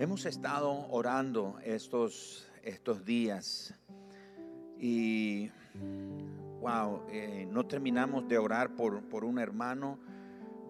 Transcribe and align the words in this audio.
Hemos 0.00 0.26
estado 0.26 0.86
orando 0.90 1.56
estos, 1.64 2.46
estos 2.62 3.04
días 3.04 3.74
y, 4.78 5.50
wow, 6.60 7.02
eh, 7.10 7.48
no 7.50 7.66
terminamos 7.66 8.28
de 8.28 8.38
orar 8.38 8.76
por, 8.76 9.02
por 9.08 9.24
un 9.24 9.40
hermano 9.40 9.98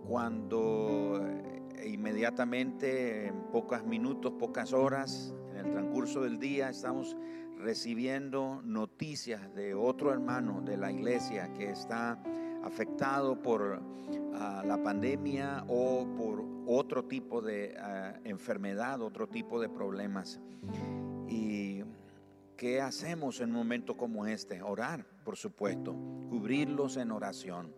cuando 0.06 1.20
eh, 1.22 1.90
inmediatamente, 1.90 3.26
en 3.26 3.34
pocos 3.52 3.84
minutos, 3.84 4.32
pocas 4.38 4.72
horas, 4.72 5.34
en 5.50 5.58
el 5.58 5.72
transcurso 5.72 6.22
del 6.22 6.38
día, 6.38 6.70
estamos 6.70 7.14
recibiendo 7.58 8.62
noticias 8.64 9.54
de 9.54 9.74
otro 9.74 10.10
hermano 10.10 10.62
de 10.62 10.78
la 10.78 10.90
iglesia 10.90 11.52
que 11.52 11.68
está 11.68 12.18
afectado 12.62 13.40
por 13.40 13.80
ah, 14.34 14.62
la 14.64 14.82
pandemia 14.82 15.64
o 15.68 16.06
por 16.16 16.44
otro 16.66 17.04
tipo 17.04 17.40
de 17.40 17.76
ah, 17.78 18.18
enfermedad, 18.24 19.00
otro 19.00 19.28
tipo 19.28 19.60
de 19.60 19.68
problemas. 19.68 20.40
¿Y 21.28 21.82
qué 22.56 22.80
hacemos 22.80 23.40
en 23.40 23.50
un 23.50 23.56
momento 23.56 23.96
como 23.96 24.26
este? 24.26 24.62
Orar, 24.62 25.04
por 25.24 25.36
supuesto, 25.36 25.94
cubrirlos 26.28 26.96
en 26.96 27.10
oración, 27.10 27.74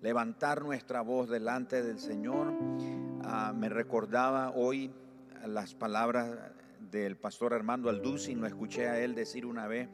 levantar 0.00 0.62
nuestra 0.62 1.00
voz 1.00 1.28
delante 1.28 1.82
del 1.82 1.98
Señor. 1.98 2.52
Ah, 3.22 3.52
me 3.54 3.68
recordaba 3.68 4.50
hoy 4.50 4.90
las 5.46 5.74
palabras 5.74 6.36
del 6.90 7.16
pastor 7.16 7.54
Armando 7.54 7.88
Alducin, 7.88 8.40
lo 8.40 8.46
escuché 8.46 8.88
a 8.88 8.98
él 9.00 9.14
decir 9.14 9.46
una 9.46 9.66
vez, 9.66 9.88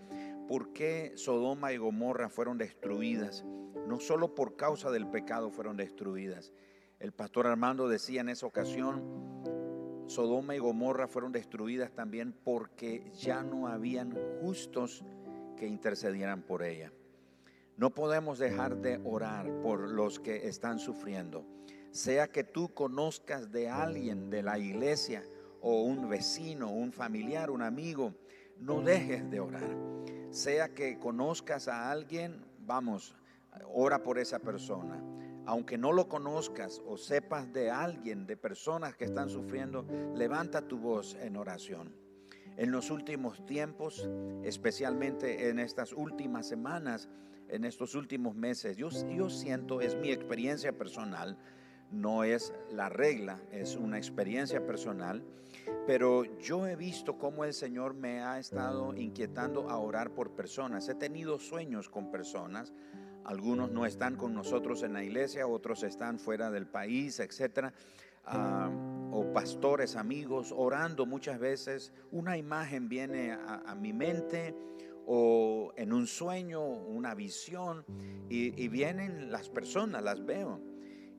¿por 0.49 0.73
qué 0.73 1.13
Sodoma 1.17 1.73
y 1.73 1.77
Gomorra 1.77 2.29
fueron 2.29 2.59
destruidas? 2.59 3.45
No 3.87 4.01
solo 4.01 4.35
por 4.35 4.57
causa 4.57 4.91
del 4.91 5.07
pecado 5.07 5.51
fueron 5.51 5.77
destruidas. 5.77 6.53
El 6.99 7.13
pastor 7.13 7.47
Armando 7.47 7.89
decía 7.89 8.21
en 8.21 8.29
esa 8.29 8.47
ocasión, 8.47 9.03
Sodoma 10.07 10.55
y 10.55 10.59
Gomorra 10.59 11.09
fueron 11.09 11.33
destruidas 11.33 11.93
también 11.93 12.33
porque 12.33 13.11
ya 13.13 13.43
no 13.43 13.67
habían 13.67 14.17
justos 14.41 15.05
que 15.57 15.67
intercedieran 15.67 16.43
por 16.43 16.63
ella. 16.63 16.93
No 17.77 17.91
podemos 17.91 18.39
dejar 18.39 18.79
de 18.79 19.01
orar 19.05 19.61
por 19.61 19.91
los 19.91 20.19
que 20.19 20.49
están 20.49 20.79
sufriendo. 20.79 21.45
Sea 21.91 22.29
que 22.29 22.45
tú 22.45 22.73
conozcas 22.73 23.53
de 23.53 23.69
alguien 23.69 24.31
de 24.31 24.43
la 24.43 24.59
iglesia 24.59 25.23
o 25.61 25.83
un 25.83 26.09
vecino, 26.09 26.71
un 26.71 26.93
familiar, 26.93 27.51
un 27.51 27.63
amigo, 27.63 28.15
no 28.59 28.81
dejes 28.81 29.31
de 29.31 29.41
orar. 29.41 29.77
Sea 30.31 30.75
que 30.75 30.99
conozcas 30.99 31.69
a 31.69 31.91
alguien, 31.91 32.45
vamos, 32.61 33.15
ora 33.73 34.03
por 34.03 34.19
esa 34.19 34.39
persona. 34.39 35.03
Aunque 35.47 35.79
no 35.79 35.93
lo 35.93 36.09
conozcas 36.09 36.83
o 36.87 36.97
sepas 36.97 37.53
de 37.53 37.71
alguien, 37.71 38.27
de 38.27 38.37
personas 38.37 38.97
que 38.97 39.05
están 39.05 39.29
sufriendo, 39.29 39.87
levanta 40.15 40.67
tu 40.67 40.79
voz 40.79 41.15
en 41.21 41.37
oración. 41.37 41.95
En 42.57 42.73
los 42.73 42.91
últimos 42.91 43.45
tiempos, 43.47 44.09
especialmente 44.43 45.49
en 45.49 45.59
estas 45.59 45.93
últimas 45.93 46.49
semanas, 46.49 47.09
en 47.49 47.65
estos 47.65 47.95
últimos 47.95 48.35
meses, 48.35 48.77
yo, 48.77 48.89
yo 49.15 49.31
siento, 49.31 49.81
es 49.81 49.95
mi 49.95 50.11
experiencia 50.11 50.77
personal, 50.77 51.39
no 51.91 52.25
es 52.25 52.53
la 52.71 52.89
regla, 52.89 53.41
es 53.53 53.77
una 53.77 53.99
experiencia 53.99 54.67
personal, 54.67 55.23
pero 55.87 56.25
yo 56.39 56.67
he 56.67 56.77
visto 56.77 57.19
cómo 57.19 57.45
el 57.45 57.53
Señor 57.53 57.95
me 57.95 58.23
ha 58.23 58.39
estado 58.39 58.95
inquietando 58.97 59.69
a 59.71 59.79
orar 59.79 60.11
por 60.11 60.33
personas. 60.33 60.89
He 60.89 60.95
tenido 60.95 61.39
sueños 61.39 61.89
con 61.89 62.11
personas 62.11 62.73
algunos 63.27 63.73
no 63.73 63.85
están 63.85 64.17
con 64.17 64.35
nosotros 64.35 64.85
en 64.85 64.93
la 64.93 65.03
iglesia, 65.03 65.49
otros 65.49 65.83
están 65.83 66.19
fuera 66.19 66.51
del 66.51 66.67
país, 66.67 67.19
etcétera. 67.19 67.73
Ah, 68.25 68.71
o 69.13 69.33
pastores, 69.33 69.97
amigos, 69.97 70.53
orando 70.57 71.07
muchas 71.07 71.39
veces. 71.39 71.93
Una 72.13 72.37
imagen 72.37 72.89
viene 72.89 73.33
a, 73.33 73.75
mi 73.75 73.93
mente 73.93 74.55
o 75.07 75.73
en 75.77 75.93
un 75.93 76.07
sueño, 76.07 76.63
una 76.65 77.15
visión, 77.15 77.85
y, 78.29 78.61
y 78.61 78.69
vienen 78.69 79.31
las 79.31 79.49
personas, 79.49 80.03
las 80.03 80.25
veo, 80.25 80.61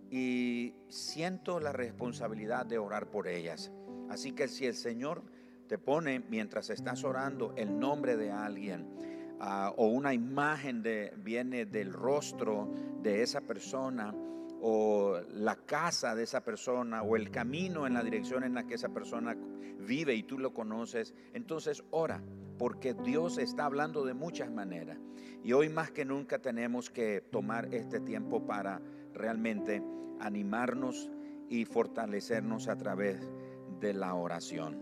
y 0.10 0.74
siento 0.88 1.60
la 1.60 1.74
responsabilidad 1.74 2.66
de 2.66 2.78
orar 2.78 3.10
por 3.10 3.28
ellas. 3.28 3.72
Así 4.10 4.32
que 4.32 4.48
si 4.48 4.66
el 4.66 4.76
Señor 4.76 5.24
te 5.68 5.78
pone 5.78 6.20
mientras 6.20 6.70
estás 6.70 7.04
orando 7.04 7.54
el 7.58 7.78
nombre 7.78 8.16
de 8.16 8.32
alguien, 8.32 9.17
Ah, 9.40 9.72
o 9.78 9.88
una 9.88 10.14
imagen 10.14 10.82
de, 10.82 11.14
viene 11.18 11.66
del 11.66 11.94
rostro 11.94 12.72
de 13.04 13.22
esa 13.22 13.42
persona 13.42 14.14
o 14.62 15.20
la 15.30 15.56
casa 15.56 16.16
de 16.16 16.24
esa 16.24 16.44
persona 16.44 17.04
o 17.04 17.16
el 17.16 17.30
camino 17.30 17.86
en 17.86 17.94
la 17.94 18.02
dirección 18.02 18.44
en 18.44 18.56
la 18.56 18.66
que 18.66 18.74
esa 18.74 18.90
persona 18.90 19.38
vive 19.80 20.16
y 20.16 20.24
tú 20.24 20.40
lo 20.40 20.54
conoces, 20.54 21.14
entonces 21.34 21.84
ora, 21.92 22.24
porque 22.58 22.96
Dios 22.96 23.38
está 23.38 23.66
hablando 23.66 24.04
de 24.04 24.16
muchas 24.16 24.52
maneras. 24.52 24.98
Y 25.44 25.54
hoy 25.54 25.70
más 25.70 25.92
que 25.92 26.04
nunca 26.04 26.40
tenemos 26.40 26.90
que 26.90 27.22
tomar 27.22 27.72
este 27.74 28.00
tiempo 28.00 28.44
para 28.48 28.82
realmente 29.14 29.84
animarnos 30.20 31.12
y 31.48 31.66
fortalecernos 31.66 32.68
a 32.68 32.76
través 32.76 33.32
de 33.80 33.94
la 33.94 34.16
oración. 34.16 34.82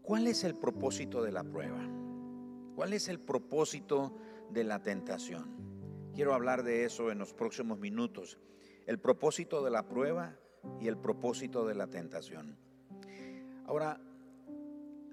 ¿Cuál 0.00 0.26
es 0.26 0.42
el 0.44 0.54
propósito 0.54 1.22
de 1.22 1.32
la 1.32 1.44
prueba? 1.44 2.05
¿Cuál 2.76 2.92
es 2.92 3.08
el 3.08 3.18
propósito 3.18 4.14
de 4.50 4.62
la 4.62 4.82
tentación? 4.82 6.10
Quiero 6.14 6.34
hablar 6.34 6.62
de 6.62 6.84
eso 6.84 7.10
en 7.10 7.18
los 7.18 7.32
próximos 7.32 7.78
minutos. 7.78 8.36
El 8.84 8.98
propósito 8.98 9.64
de 9.64 9.70
la 9.70 9.88
prueba 9.88 10.36
y 10.78 10.86
el 10.86 10.98
propósito 10.98 11.66
de 11.66 11.74
la 11.74 11.86
tentación. 11.86 12.58
Ahora, 13.64 13.98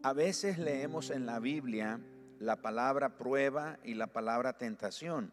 a 0.03 0.11
veces 0.11 0.57
leemos 0.57 1.09
en 1.09 1.25
la 1.25 1.39
Biblia 1.39 2.01
la 2.37 2.61
palabra 2.61 3.17
prueba 3.17 3.79
y 3.85 3.93
la 3.93 4.07
palabra 4.07 4.57
tentación. 4.57 5.31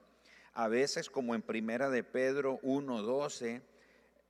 A 0.55 0.69
veces, 0.69 1.11
como 1.11 1.35
en 1.35 1.43
Primera 1.43 1.91
de 1.91 2.05
Pedro 2.05 2.61
1:12, 2.63 3.61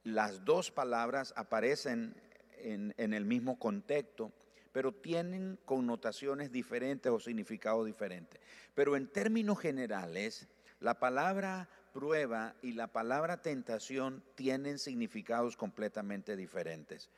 las 0.05 0.47
dos 0.47 0.71
palabras 0.71 1.35
aparecen 1.37 2.15
en, 2.57 2.95
en 2.97 3.13
el 3.13 3.27
mismo 3.27 3.59
contexto 3.59 4.33
pero 4.73 4.93
tienen 4.93 5.59
connotaciones 5.65 6.53
diferentes 6.53 7.11
o 7.11 7.19
significados 7.19 7.87
diferentes. 7.87 8.41
Pero 8.75 8.97
en 8.97 9.09
términos 9.09 9.59
generales, 9.59 10.49
la 10.81 10.99
palabra 10.99 11.69
prueba 11.93 12.55
y 12.63 12.73
la 12.73 12.87
palabra 12.87 13.43
tentación 13.43 14.23
tienen 14.35 14.79
significados 14.79 15.57
completamente 15.57 16.37
diferentes. 16.37 17.11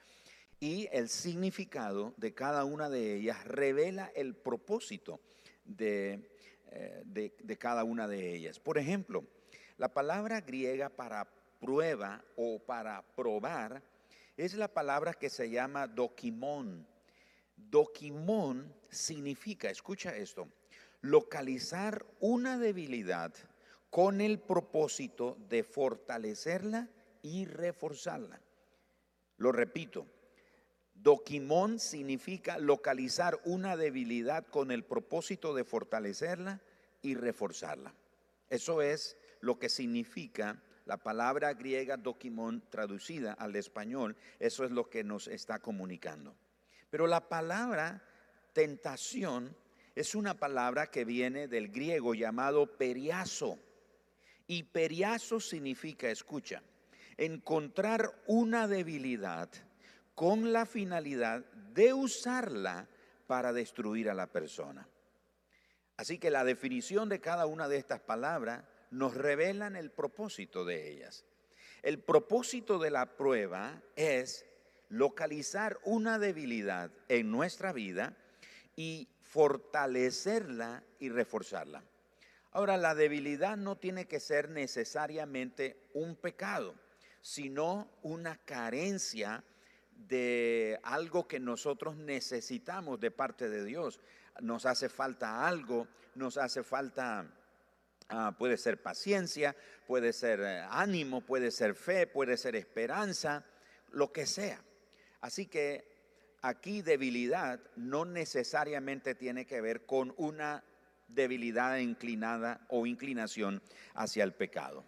Y 0.61 0.89
el 0.93 1.09
significado 1.09 2.15
de 2.17 2.35
cada 2.35 2.65
una 2.65 2.89
de 2.89 3.17
ellas 3.17 3.45
revela 3.45 4.13
el 4.15 4.35
propósito 4.35 5.21
de, 5.65 6.31
eh, 6.71 7.57
cada 7.59 7.85
una 7.85 8.09
de 8.09 8.35
ellas. 8.35 8.61
Por 8.61 8.79
ejemplo, 8.79 9.25
la 9.77 9.93
palabra 9.93 10.41
griega 10.41 10.89
para 10.89 11.29
prueba 11.61 12.25
o 12.37 12.59
para 12.59 13.03
probar 13.15 13.83
es 14.37 14.55
la 14.55 14.69
palabra 14.69 15.15
que 15.15 15.31
se 15.31 15.51
llama 15.51 15.87
dokimón 15.87 16.87
Doquimón 17.57 18.75
significa, 18.91 19.71
escucha 19.71 20.17
esto, 20.17 20.49
localizar 21.01 22.05
una 22.21 22.59
debilidad 22.59 23.33
con 23.91 24.21
el 24.21 24.39
propósito 24.39 25.37
de 25.49 25.65
fortalecerla 25.65 26.89
y 27.23 27.45
reforzarla. 27.45 28.41
Lo 29.37 29.53
repito, 29.53 30.07
doquimón 30.95 31.79
significa 31.79 32.59
localizar 32.59 33.41
una 33.45 33.77
debilidad 33.77 34.47
con 34.47 34.71
el 34.71 34.85
propósito 34.85 35.55
de 35.55 35.65
fortalecerla 35.65 36.61
y 37.03 37.15
reforzarla. 37.15 37.95
Eso 38.49 38.83
es 38.83 39.17
lo 39.41 39.59
que 39.59 39.69
significa 39.69 40.63
la 40.85 40.97
palabra 40.97 41.55
griega 41.55 41.97
doquimón 41.97 42.63
traducida 42.71 43.33
al 43.33 43.57
español. 43.57 44.17
Eso 44.39 44.65
es 44.65 44.71
lo 44.71 44.89
que 44.89 45.05
nos 45.05 45.27
está 45.29 45.59
comunicando. 45.59 46.35
Pero 46.93 47.07
la 47.07 47.27
palabra 47.27 48.03
tentación 48.53 49.57
es 49.95 50.15
una 50.15 50.35
palabra 50.35 50.91
que 50.91 51.07
viene 51.07 51.49
del 51.49 51.69
griego 51.69 52.13
llamado 52.13 52.77
periazo. 52.77 53.59
Y 54.47 54.65
periazo 54.65 55.41
significa, 55.41 56.11
escucha, 56.11 56.63
encontrar 57.17 58.13
una 58.27 58.69
debilidad 58.69 59.49
con 60.15 60.53
la 60.53 60.67
finalidad 60.67 61.47
de 61.73 61.95
usarla 61.95 62.87
para 63.27 63.55
destruir 63.55 64.11
a 64.11 64.15
la 64.15 64.27
persona. 64.27 64.87
Así 65.97 66.19
que 66.19 66.31
la 66.31 66.45
definición 66.45 67.09
de 67.09 67.23
cada 67.23 67.47
una 67.47 67.69
de 67.69 67.79
estas 67.79 68.01
palabras 68.01 68.65
nos 68.91 69.15
revelan 69.15 69.77
el 69.77 69.91
propósito 69.91 70.67
de 70.67 70.91
ellas. 70.91 71.25
El 71.81 72.01
propósito 72.01 72.79
de 72.79 72.91
la 72.91 73.17
prueba 73.17 73.81
es 73.97 74.45
localizar 74.93 75.81
una 75.85 76.19
debilidad 76.19 76.91
en 77.09 77.31
nuestra 77.31 77.73
vida 77.73 78.15
y 78.77 79.09
fortalecerla 79.23 80.85
y 80.99 81.09
reforzarla. 81.09 81.83
Ahora, 82.53 82.77
la 82.77 82.95
debilidad 82.95 83.57
no 83.57 83.77
tiene 83.77 84.05
que 84.05 84.21
ser 84.21 84.51
necesariamente 84.51 85.89
un 85.95 86.15
pecado, 86.15 86.75
sino 87.23 87.91
una 88.03 88.37
carencia 88.37 89.43
de 89.93 90.79
algo 90.83 91.27
que 91.27 91.41
nosotros 91.41 91.97
necesitamos 91.97 93.01
de 93.01 93.11
parte 93.11 93.49
de 93.49 93.65
Dios. 93.65 93.99
Nos 94.41 94.67
hace 94.67 94.91
falta 94.91 95.49
algo, 95.49 95.89
nos 96.17 96.37
hace 96.37 96.63
falta, 96.63 97.25
ah, 98.11 98.37
puede 98.39 98.59
ser 98.59 98.83
paciencia, 98.83 99.57
puede 99.87 100.13
ser 100.13 100.41
eh, 100.41 100.67
ánimo, 100.69 101.23
puede 101.23 101.51
ser 101.51 101.75
fe, 101.75 102.07
puede 102.07 102.37
ser 102.37 102.57
esperanza, 102.57 103.43
lo 103.93 104.13
que 104.13 104.27
sea. 104.27 104.63
Así 105.23 105.47
que 105.47 105.89
aquí 106.43 106.83
debilidad 106.83 107.61
no 107.77 108.05
necesariamente 108.05 109.15
tiene 109.15 109.47
que 109.47 109.61
ver 109.61 109.87
con 109.87 110.13
una 110.19 110.65
debilidad 111.09 111.79
inclinada 111.79 112.67
o 112.69 112.87
inclinación 112.87 113.63
hacia 113.95 114.25
el 114.25 114.35
pecado. 114.35 114.85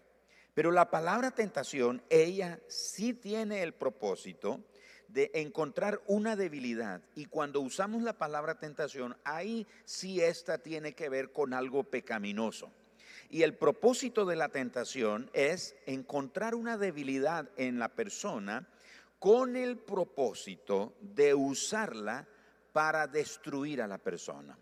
Pero 0.52 0.70
la 0.70 0.90
palabra 0.90 1.30
tentación, 1.30 2.02
ella 2.10 2.60
sí 2.68 3.14
tiene 3.14 3.62
el 3.62 3.74
propósito 3.74 4.60
de 5.08 5.30
encontrar 5.34 6.02
una 6.06 6.34
debilidad. 6.34 7.00
Y 7.14 7.26
cuando 7.26 7.60
usamos 7.60 8.02
la 8.02 8.18
palabra 8.18 8.58
tentación, 8.58 9.16
ahí 9.24 9.66
sí 9.84 10.20
esta 10.20 10.58
tiene 10.58 10.94
que 10.94 11.08
ver 11.08 11.32
con 11.32 11.54
algo 11.54 11.84
pecaminoso. 11.84 12.72
Y 13.30 13.42
el 13.42 13.54
propósito 13.54 14.24
de 14.24 14.36
la 14.36 14.48
tentación 14.48 15.30
es 15.32 15.76
encontrar 15.86 16.54
una 16.54 16.76
debilidad 16.76 17.48
en 17.56 17.78
la 17.78 17.88
persona 17.88 18.68
con 19.24 19.56
el 19.56 19.78
propósito 19.78 20.96
de 21.00 21.32
usarla 21.32 22.28
para 22.74 23.06
destruir 23.06 23.80
a 23.80 23.86
la 23.86 23.96
persona. 23.96 24.58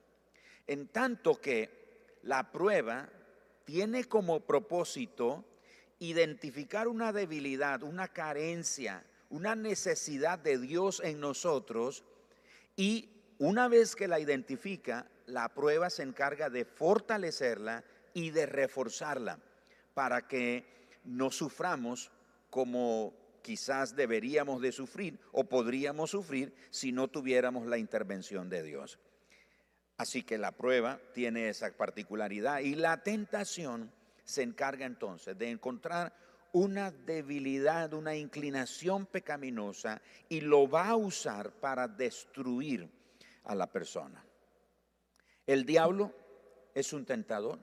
En 0.68 0.86
tanto 0.86 1.40
que 1.40 2.14
la 2.22 2.52
prueba 2.52 3.08
tiene 3.64 4.04
como 4.04 4.38
propósito 4.38 5.44
identificar 5.98 6.86
una 6.86 7.12
debilidad, 7.12 7.82
una 7.82 8.06
carencia, 8.06 9.04
una 9.30 9.56
necesidad 9.56 10.38
de 10.38 10.58
Dios 10.58 11.02
en 11.04 11.18
nosotros 11.18 12.04
y 12.76 13.34
una 13.38 13.66
vez 13.66 13.96
que 13.96 14.06
la 14.06 14.20
identifica, 14.20 15.10
la 15.26 15.48
prueba 15.48 15.90
se 15.90 16.04
encarga 16.04 16.50
de 16.50 16.64
fortalecerla 16.64 17.82
y 18.14 18.30
de 18.30 18.46
reforzarla 18.46 19.40
para 19.92 20.28
que 20.28 21.00
no 21.02 21.32
suframos 21.32 22.12
como 22.48 23.21
quizás 23.42 23.94
deberíamos 23.94 24.62
de 24.62 24.72
sufrir 24.72 25.18
o 25.32 25.44
podríamos 25.44 26.10
sufrir 26.10 26.54
si 26.70 26.92
no 26.92 27.08
tuviéramos 27.08 27.66
la 27.66 27.78
intervención 27.78 28.48
de 28.48 28.62
Dios. 28.62 28.98
Así 29.96 30.22
que 30.22 30.38
la 30.38 30.52
prueba 30.52 31.00
tiene 31.12 31.48
esa 31.48 31.70
particularidad 31.76 32.60
y 32.60 32.74
la 32.74 33.02
tentación 33.02 33.92
se 34.24 34.42
encarga 34.42 34.86
entonces 34.86 35.36
de 35.36 35.50
encontrar 35.50 36.14
una 36.52 36.90
debilidad, 36.90 37.92
una 37.94 38.14
inclinación 38.14 39.06
pecaminosa 39.06 40.00
y 40.28 40.40
lo 40.40 40.68
va 40.68 40.88
a 40.88 40.96
usar 40.96 41.52
para 41.52 41.88
destruir 41.88 42.88
a 43.44 43.54
la 43.54 43.66
persona. 43.66 44.24
El 45.46 45.64
diablo 45.64 46.14
es 46.74 46.92
un 46.92 47.04
tentador. 47.04 47.58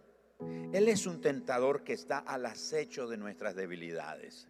Él 0.73 0.87
es 0.87 1.05
un 1.05 1.21
tentador 1.21 1.83
que 1.83 1.93
está 1.93 2.19
al 2.19 2.45
acecho 2.45 3.07
de 3.07 3.17
nuestras 3.17 3.55
debilidades. 3.55 4.47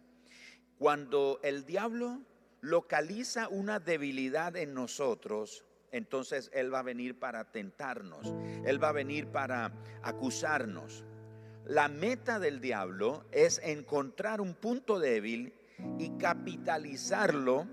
Cuando 0.80 1.40
el 1.42 1.66
diablo 1.66 2.22
localiza 2.62 3.48
una 3.48 3.80
debilidad 3.80 4.56
en 4.56 4.72
nosotros, 4.72 5.66
entonces 5.92 6.50
Él 6.54 6.72
va 6.72 6.78
a 6.78 6.82
venir 6.82 7.18
para 7.18 7.52
tentarnos, 7.52 8.32
Él 8.64 8.82
va 8.82 8.88
a 8.88 8.92
venir 8.92 9.26
para 9.26 9.74
acusarnos. 10.02 11.04
La 11.66 11.88
meta 11.88 12.38
del 12.38 12.62
diablo 12.62 13.26
es 13.30 13.60
encontrar 13.62 14.40
un 14.40 14.54
punto 14.54 14.98
débil 14.98 15.52
y 15.98 16.16
capitalizarlo 16.16 17.66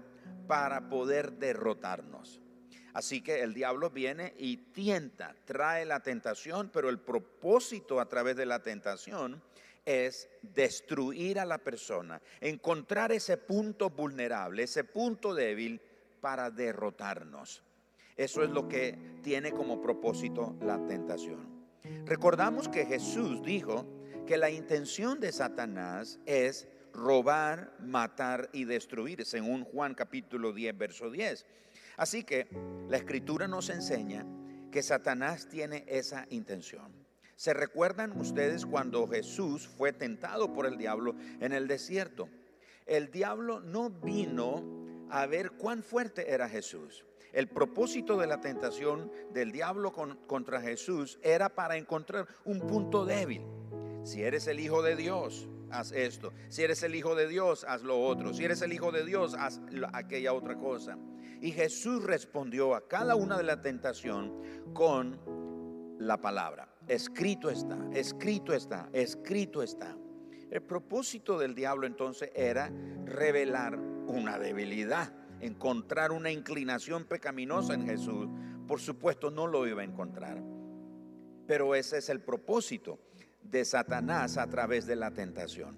para 0.46 0.90
poder 0.90 1.32
derrotarnos. 1.32 2.42
Así 2.92 3.22
que 3.22 3.42
el 3.42 3.54
diablo 3.54 3.90
viene 3.90 4.34
y 4.38 4.58
tienta, 4.58 5.34
trae 5.46 5.86
la 5.86 6.02
tentación, 6.02 6.70
pero 6.74 6.90
el 6.90 7.00
propósito 7.00 8.02
a 8.02 8.10
través 8.10 8.36
de 8.36 8.46
la 8.46 8.62
tentación 8.62 9.42
es 9.88 10.30
destruir 10.42 11.40
a 11.40 11.46
la 11.46 11.60
persona, 11.60 12.22
encontrar 12.42 13.14
ese 13.14 13.38
punto 13.38 13.90
vulnerable, 13.90 14.64
ese 14.64 14.84
punto 14.84 15.34
débil 15.34 15.80
para 16.20 16.52
derrotarnos. 16.52 17.64
Eso 18.18 18.44
es 18.44 18.50
lo 18.50 18.68
que 18.68 19.20
tiene 19.24 19.54
como 19.54 19.80
propósito 19.82 20.58
la 20.62 20.86
tentación. 20.86 21.48
Recordamos 22.06 22.68
que 22.68 22.86
Jesús 22.86 23.42
dijo 23.44 23.86
que 24.26 24.36
la 24.36 24.50
intención 24.50 25.22
de 25.22 25.32
Satanás 25.32 26.20
es 26.26 26.68
robar, 26.92 27.74
matar 27.80 28.50
y 28.52 28.66
destruir, 28.66 29.24
según 29.24 29.64
Juan 29.64 29.94
capítulo 29.94 30.52
10, 30.52 30.78
verso 30.78 31.10
10. 31.10 31.46
Así 31.96 32.26
que 32.26 32.48
la 32.90 32.98
escritura 32.98 33.48
nos 33.48 33.70
enseña 33.70 34.26
que 34.70 34.84
Satanás 34.84 35.48
tiene 35.48 35.86
esa 35.88 36.26
intención. 36.30 36.92
¿Se 37.38 37.54
recuerdan 37.54 38.20
ustedes 38.20 38.66
cuando 38.66 39.08
Jesús 39.08 39.68
fue 39.68 39.94
tentado 39.94 40.54
por 40.54 40.66
el 40.66 40.76
diablo 40.76 41.14
en 41.40 41.54
el 41.54 41.68
desierto? 41.68 42.30
El 42.88 43.12
diablo 43.12 43.60
no 43.60 43.92
vino 43.92 45.08
a 45.12 45.28
ver 45.28 45.52
cuán 45.52 45.84
fuerte 45.84 46.32
era 46.32 46.50
Jesús. 46.50 47.06
El 47.34 47.48
propósito 47.48 48.18
de 48.18 48.26
la 48.26 48.42
tentación 48.42 49.12
del 49.34 49.52
diablo 49.52 49.94
contra 50.26 50.60
Jesús 50.62 51.20
era 51.22 51.50
para 51.50 51.78
encontrar 51.78 52.28
un 52.44 52.60
punto 52.62 53.06
débil. 53.06 53.44
Si 54.04 54.24
eres 54.24 54.48
el 54.48 54.60
Hijo 54.60 54.82
de 54.82 54.96
Dios, 54.96 55.48
haz 55.70 55.92
esto. 55.92 56.34
Si 56.50 56.64
eres 56.64 56.82
el 56.82 56.96
Hijo 56.96 57.14
de 57.14 57.28
Dios, 57.28 57.66
haz 57.70 57.84
lo 57.84 58.04
otro. 58.04 58.34
Si 58.34 58.46
eres 58.46 58.64
el 58.64 58.74
Hijo 58.74 58.92
de 58.92 59.06
Dios, 59.06 59.36
haz 59.36 59.62
aquella 59.94 60.34
otra 60.34 60.58
cosa. 60.58 60.98
Y 61.40 61.52
Jesús 61.52 62.04
respondió 62.04 62.74
a 62.74 62.88
cada 62.88 63.16
una 63.16 63.38
de 63.38 63.44
la 63.44 63.62
tentación 63.62 64.74
con 64.74 65.20
la 66.00 66.20
palabra. 66.20 66.77
Escrito 66.88 67.50
está, 67.50 67.78
escrito 67.94 68.54
está, 68.54 68.90
escrito 68.94 69.62
está. 69.62 69.96
El 70.50 70.62
propósito 70.62 71.38
del 71.38 71.54
diablo 71.54 71.86
entonces 71.86 72.32
era 72.34 72.72
revelar 73.06 73.78
una 73.78 74.40
debilidad 74.40 75.12
encontrar 75.42 76.12
una 76.12 76.32
inclinación 76.32 77.06
pecaminosa 77.06 77.74
en 77.74 77.86
Jesús, 77.86 78.28
por 78.68 78.80
supuesto 78.80 79.30
no 79.32 79.48
lo 79.48 79.68
iba 79.68 79.82
a 79.82 79.86
encontrar. 79.86 80.42
Pero 81.46 81.76
ese 81.76 82.00
es 82.00 82.10
el 82.10 82.22
propósito 82.22 83.00
de 83.42 83.64
Satanás 83.64 84.38
a 84.38 84.48
través 84.48 84.86
de 84.86 84.96
la 84.96 85.12
tentación. 85.12 85.78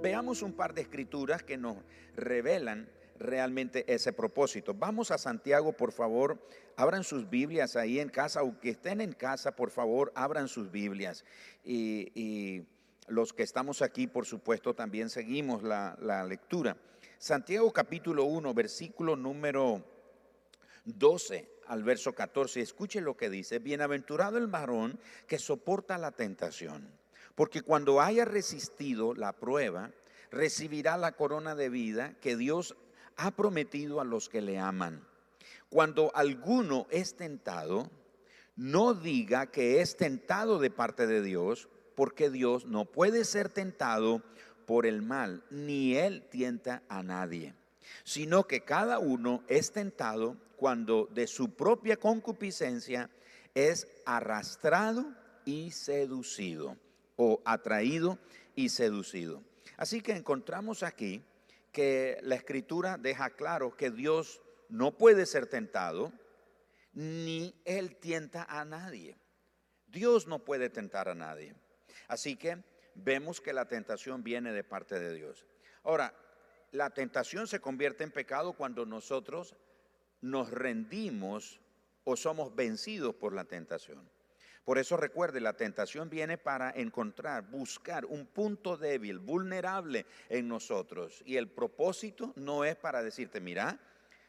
Veamos 0.00 0.42
un 0.42 0.52
par 0.52 0.74
de 0.74 0.82
escrituras 0.82 1.42
que 1.42 1.56
nos 1.56 1.76
revelan 2.14 2.88
realmente 3.18 3.84
ese 3.92 4.12
propósito. 4.12 4.74
Vamos 4.74 5.10
a 5.10 5.18
Santiago, 5.18 5.72
por 5.72 5.92
favor, 5.92 6.38
abran 6.76 7.04
sus 7.04 7.28
Biblias 7.28 7.76
ahí 7.76 8.00
en 8.00 8.08
casa, 8.08 8.40
aunque 8.40 8.70
estén 8.70 9.00
en 9.00 9.12
casa, 9.12 9.54
por 9.56 9.70
favor, 9.70 10.12
abran 10.14 10.48
sus 10.48 10.70
Biblias. 10.70 11.24
Y, 11.64 12.66
los 13.08 13.32
que 13.32 13.42
estamos 13.42 13.80
aquí, 13.80 14.06
por 14.06 14.26
supuesto, 14.26 14.74
también 14.74 15.08
seguimos 15.08 15.62
la, 15.62 15.96
la 15.98 16.24
lectura. 16.24 16.76
Santiago 17.16 17.72
capítulo 17.72 18.24
1, 18.24 18.52
versículo 18.52 19.16
número 19.16 19.82
12 20.84 21.48
al 21.68 21.84
verso 21.84 22.14
14. 22.14 22.60
Escuche 22.60 23.00
lo 23.00 23.16
que 23.16 23.30
dice. 23.30 23.60
Bienaventurado 23.60 24.36
el 24.36 24.46
varón 24.46 25.00
que 25.26 25.38
soporta 25.38 25.96
la 25.96 26.12
tentación, 26.12 26.86
porque 27.34 27.62
cuando 27.62 28.02
haya 28.02 28.26
resistido 28.26 29.14
la 29.14 29.32
prueba, 29.32 29.90
recibirá 30.30 30.96
la 30.96 31.12
corona 31.12 31.54
de 31.54 31.68
vida 31.68 32.14
que 32.20 32.36
Dios 32.36 32.76
ha 33.18 33.32
prometido 33.32 34.00
a 34.00 34.04
los 34.04 34.28
que 34.28 34.40
le 34.40 34.58
aman. 34.58 35.06
Cuando 35.68 36.10
alguno 36.14 36.86
es 36.88 37.16
tentado, 37.16 37.90
no 38.56 38.94
diga 38.94 39.50
que 39.50 39.82
es 39.82 39.96
tentado 39.96 40.58
de 40.58 40.70
parte 40.70 41.06
de 41.06 41.20
Dios, 41.20 41.68
porque 41.94 42.30
Dios 42.30 42.64
no 42.64 42.86
puede 42.86 43.24
ser 43.24 43.50
tentado 43.50 44.22
por 44.66 44.86
el 44.86 45.02
mal, 45.02 45.44
ni 45.50 45.96
él 45.96 46.26
tienta 46.30 46.82
a 46.88 47.02
nadie, 47.02 47.54
sino 48.04 48.46
que 48.46 48.60
cada 48.64 48.98
uno 48.98 49.42
es 49.48 49.72
tentado 49.72 50.36
cuando 50.56 51.06
de 51.12 51.26
su 51.26 51.54
propia 51.54 51.96
concupiscencia 51.96 53.10
es 53.54 53.88
arrastrado 54.06 55.06
y 55.44 55.72
seducido, 55.72 56.76
o 57.16 57.42
atraído 57.44 58.18
y 58.54 58.68
seducido. 58.68 59.42
Así 59.76 60.02
que 60.02 60.12
encontramos 60.12 60.82
aquí 60.82 61.22
que 61.78 62.18
la 62.22 62.34
escritura 62.34 62.98
deja 62.98 63.30
claro 63.30 63.76
que 63.76 63.92
Dios 63.92 64.42
no 64.68 64.98
puede 64.98 65.26
ser 65.26 65.46
tentado, 65.46 66.12
ni 66.92 67.54
Él 67.64 67.94
tienta 68.00 68.42
a 68.42 68.64
nadie. 68.64 69.16
Dios 69.86 70.26
no 70.26 70.40
puede 70.40 70.70
tentar 70.70 71.08
a 71.08 71.14
nadie. 71.14 71.54
Así 72.08 72.34
que 72.34 72.64
vemos 72.96 73.40
que 73.40 73.52
la 73.52 73.68
tentación 73.68 74.24
viene 74.24 74.52
de 74.52 74.64
parte 74.64 74.98
de 74.98 75.14
Dios. 75.14 75.46
Ahora, 75.84 76.12
la 76.72 76.90
tentación 76.90 77.46
se 77.46 77.60
convierte 77.60 78.02
en 78.02 78.10
pecado 78.10 78.54
cuando 78.54 78.84
nosotros 78.84 79.54
nos 80.20 80.50
rendimos 80.50 81.60
o 82.02 82.16
somos 82.16 82.56
vencidos 82.56 83.14
por 83.14 83.32
la 83.32 83.44
tentación. 83.44 84.10
Por 84.68 84.76
eso 84.76 84.98
recuerde, 84.98 85.40
la 85.40 85.54
tentación 85.54 86.10
viene 86.10 86.36
para 86.36 86.70
encontrar, 86.72 87.48
buscar 87.48 88.04
un 88.04 88.26
punto 88.26 88.76
débil, 88.76 89.18
vulnerable 89.18 90.04
en 90.28 90.46
nosotros. 90.46 91.22
Y 91.24 91.36
el 91.36 91.48
propósito 91.48 92.34
no 92.36 92.66
es 92.66 92.76
para 92.76 93.02
decirte, 93.02 93.40
mira, 93.40 93.80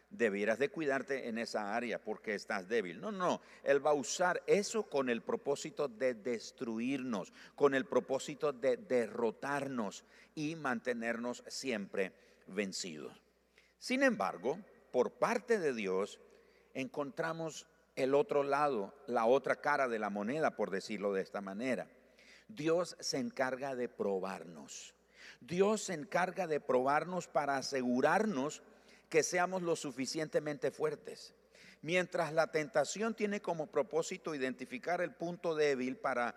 debieras 0.10 0.58
de 0.58 0.70
cuidarte 0.70 1.28
en 1.28 1.40
esa 1.40 1.76
área 1.76 2.02
porque 2.02 2.36
estás 2.36 2.70
débil. 2.70 3.02
No, 3.02 3.12
no, 3.12 3.42
Él 3.66 3.86
va 3.86 3.90
a 3.90 3.96
usar 3.96 4.42
eso 4.48 4.84
con 4.84 5.10
el 5.10 5.22
propósito 5.24 5.90
de 5.90 6.14
destruirnos, 6.14 7.34
con 7.54 7.76
el 7.76 7.84
propósito 7.84 8.54
de 8.54 8.78
derrotarnos 8.78 10.06
y 10.36 10.56
mantenernos 10.56 11.44
siempre 11.48 12.14
vencidos. 12.48 13.22
Sin 13.78 14.04
embargo, 14.04 14.58
por 14.94 15.12
parte 15.12 15.60
de 15.60 15.74
Dios, 15.74 16.18
encontramos 16.74 17.68
el 17.96 18.16
otro 18.16 18.44
lado, 18.44 18.94
la 19.08 19.26
otra 19.26 19.58
cara 19.58 19.88
de 19.88 20.00
la 20.00 20.10
moneda, 20.10 20.56
por 20.56 20.72
decirlo 20.72 21.14
de 21.14 21.22
esta 21.22 21.42
manera. 21.42 21.88
Dios 22.48 22.96
se 23.00 23.18
encarga 23.18 23.76
de 23.76 23.90
probarnos. 23.90 24.94
Dios 25.42 25.84
se 25.84 25.94
encarga 25.94 26.48
de 26.48 26.60
probarnos 26.60 27.28
para 27.28 27.58
asegurarnos 27.58 28.64
que 29.10 29.24
seamos 29.24 29.62
lo 29.62 29.76
suficientemente 29.76 30.72
fuertes. 30.72 31.34
Mientras 31.82 32.34
la 32.34 32.48
tentación 32.48 33.14
tiene 33.14 33.42
como 33.42 33.68
propósito 33.68 34.36
identificar 34.36 35.00
el 35.00 35.14
punto 35.14 35.56
débil 35.56 35.96
para 35.96 36.36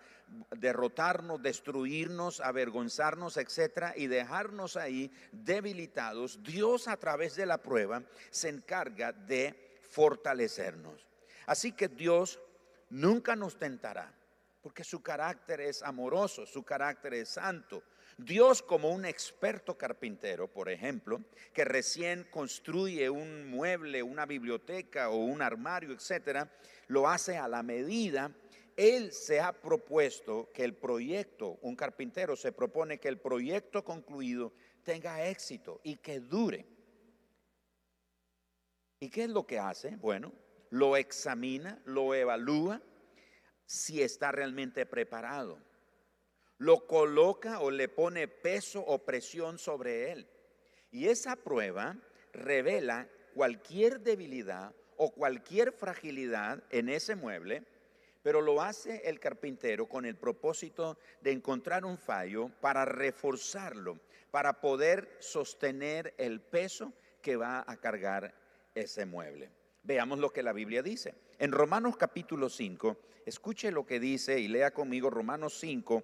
derrotarnos, 0.57 1.41
destruirnos, 1.41 2.39
avergonzarnos, 2.39 3.35
etcétera, 3.35 3.93
y 3.97 4.07
dejarnos 4.07 4.77
ahí 4.77 5.11
debilitados, 5.33 6.41
Dios 6.43 6.87
a 6.87 6.95
través 6.95 7.35
de 7.35 7.45
la 7.45 7.57
prueba 7.57 8.03
se 8.31 8.49
encarga 8.49 9.11
de 9.11 9.75
fortalecernos. 9.89 11.05
Así 11.45 11.71
que 11.71 11.87
Dios 11.87 12.39
nunca 12.89 13.35
nos 13.35 13.57
tentará, 13.57 14.13
porque 14.61 14.83
su 14.83 15.01
carácter 15.01 15.61
es 15.61 15.81
amoroso, 15.83 16.45
su 16.45 16.63
carácter 16.63 17.13
es 17.15 17.29
santo, 17.29 17.83
Dios 18.17 18.61
como 18.61 18.91
un 18.91 19.05
experto 19.05 19.77
carpintero, 19.77 20.47
por 20.47 20.69
ejemplo, 20.69 21.21
que 21.53 21.65
recién 21.65 22.27
construye 22.29 23.09
un 23.09 23.49
mueble, 23.49 24.03
una 24.03 24.25
biblioteca 24.25 25.09
o 25.09 25.17
un 25.17 25.41
armario, 25.41 25.93
etcétera, 25.93 26.51
lo 26.87 27.09
hace 27.09 27.37
a 27.37 27.47
la 27.47 27.63
medida. 27.63 28.31
Él 28.75 29.11
se 29.11 29.39
ha 29.39 29.53
propuesto 29.53 30.51
que 30.53 30.63
el 30.63 30.75
proyecto, 30.75 31.57
un 31.61 31.75
carpintero 31.75 32.35
se 32.35 32.51
propone 32.51 32.99
que 32.99 33.07
el 33.07 33.19
proyecto 33.19 33.83
concluido 33.83 34.53
tenga 34.83 35.25
éxito 35.25 35.79
y 35.83 35.97
que 35.97 36.19
dure. 36.19 36.65
¿Y 38.99 39.09
qué 39.09 39.23
es 39.23 39.29
lo 39.29 39.45
que 39.45 39.59
hace? 39.59 39.95
Bueno, 39.97 40.31
lo 40.73 40.97
examina, 40.97 41.79
lo 41.85 42.13
evalúa 42.13 42.81
si 43.65 44.01
está 44.01 44.31
realmente 44.31 44.85
preparado 44.85 45.57
lo 46.63 46.87
coloca 46.87 47.59
o 47.59 47.71
le 47.71 47.89
pone 47.89 48.29
peso 48.29 48.79
o 48.79 48.99
presión 48.99 49.57
sobre 49.57 50.13
él. 50.13 50.27
Y 50.91 51.09
esa 51.09 51.35
prueba 51.35 51.97
revela 52.31 53.09
cualquier 53.33 53.99
debilidad 53.99 54.73
o 54.95 55.11
cualquier 55.11 55.73
fragilidad 55.73 56.63
en 56.69 56.87
ese 56.87 57.15
mueble, 57.15 57.63
pero 58.21 58.39
lo 58.39 58.61
hace 58.61 59.01
el 59.09 59.19
carpintero 59.19 59.87
con 59.87 60.05
el 60.05 60.15
propósito 60.15 60.97
de 61.19 61.31
encontrar 61.31 61.83
un 61.83 61.97
fallo 61.97 62.49
para 62.61 62.85
reforzarlo, 62.85 63.99
para 64.31 64.61
poder 64.61 65.17
sostener 65.19 66.13
el 66.17 66.39
peso 66.39 66.93
que 67.21 67.35
va 67.35 67.65
a 67.67 67.75
cargar 67.75 68.33
ese 68.73 69.05
mueble. 69.05 69.51
Veamos 69.83 70.19
lo 70.19 70.31
que 70.31 70.43
la 70.43 70.53
Biblia 70.53 70.81
dice. 70.81 71.13
En 71.39 71.51
Romanos 71.51 71.97
capítulo 71.97 72.47
5, 72.47 72.97
escuche 73.25 73.69
lo 73.69 73.85
que 73.85 73.99
dice 73.99 74.39
y 74.39 74.47
lea 74.47 74.71
conmigo 74.71 75.09
Romanos 75.09 75.59
5, 75.59 76.03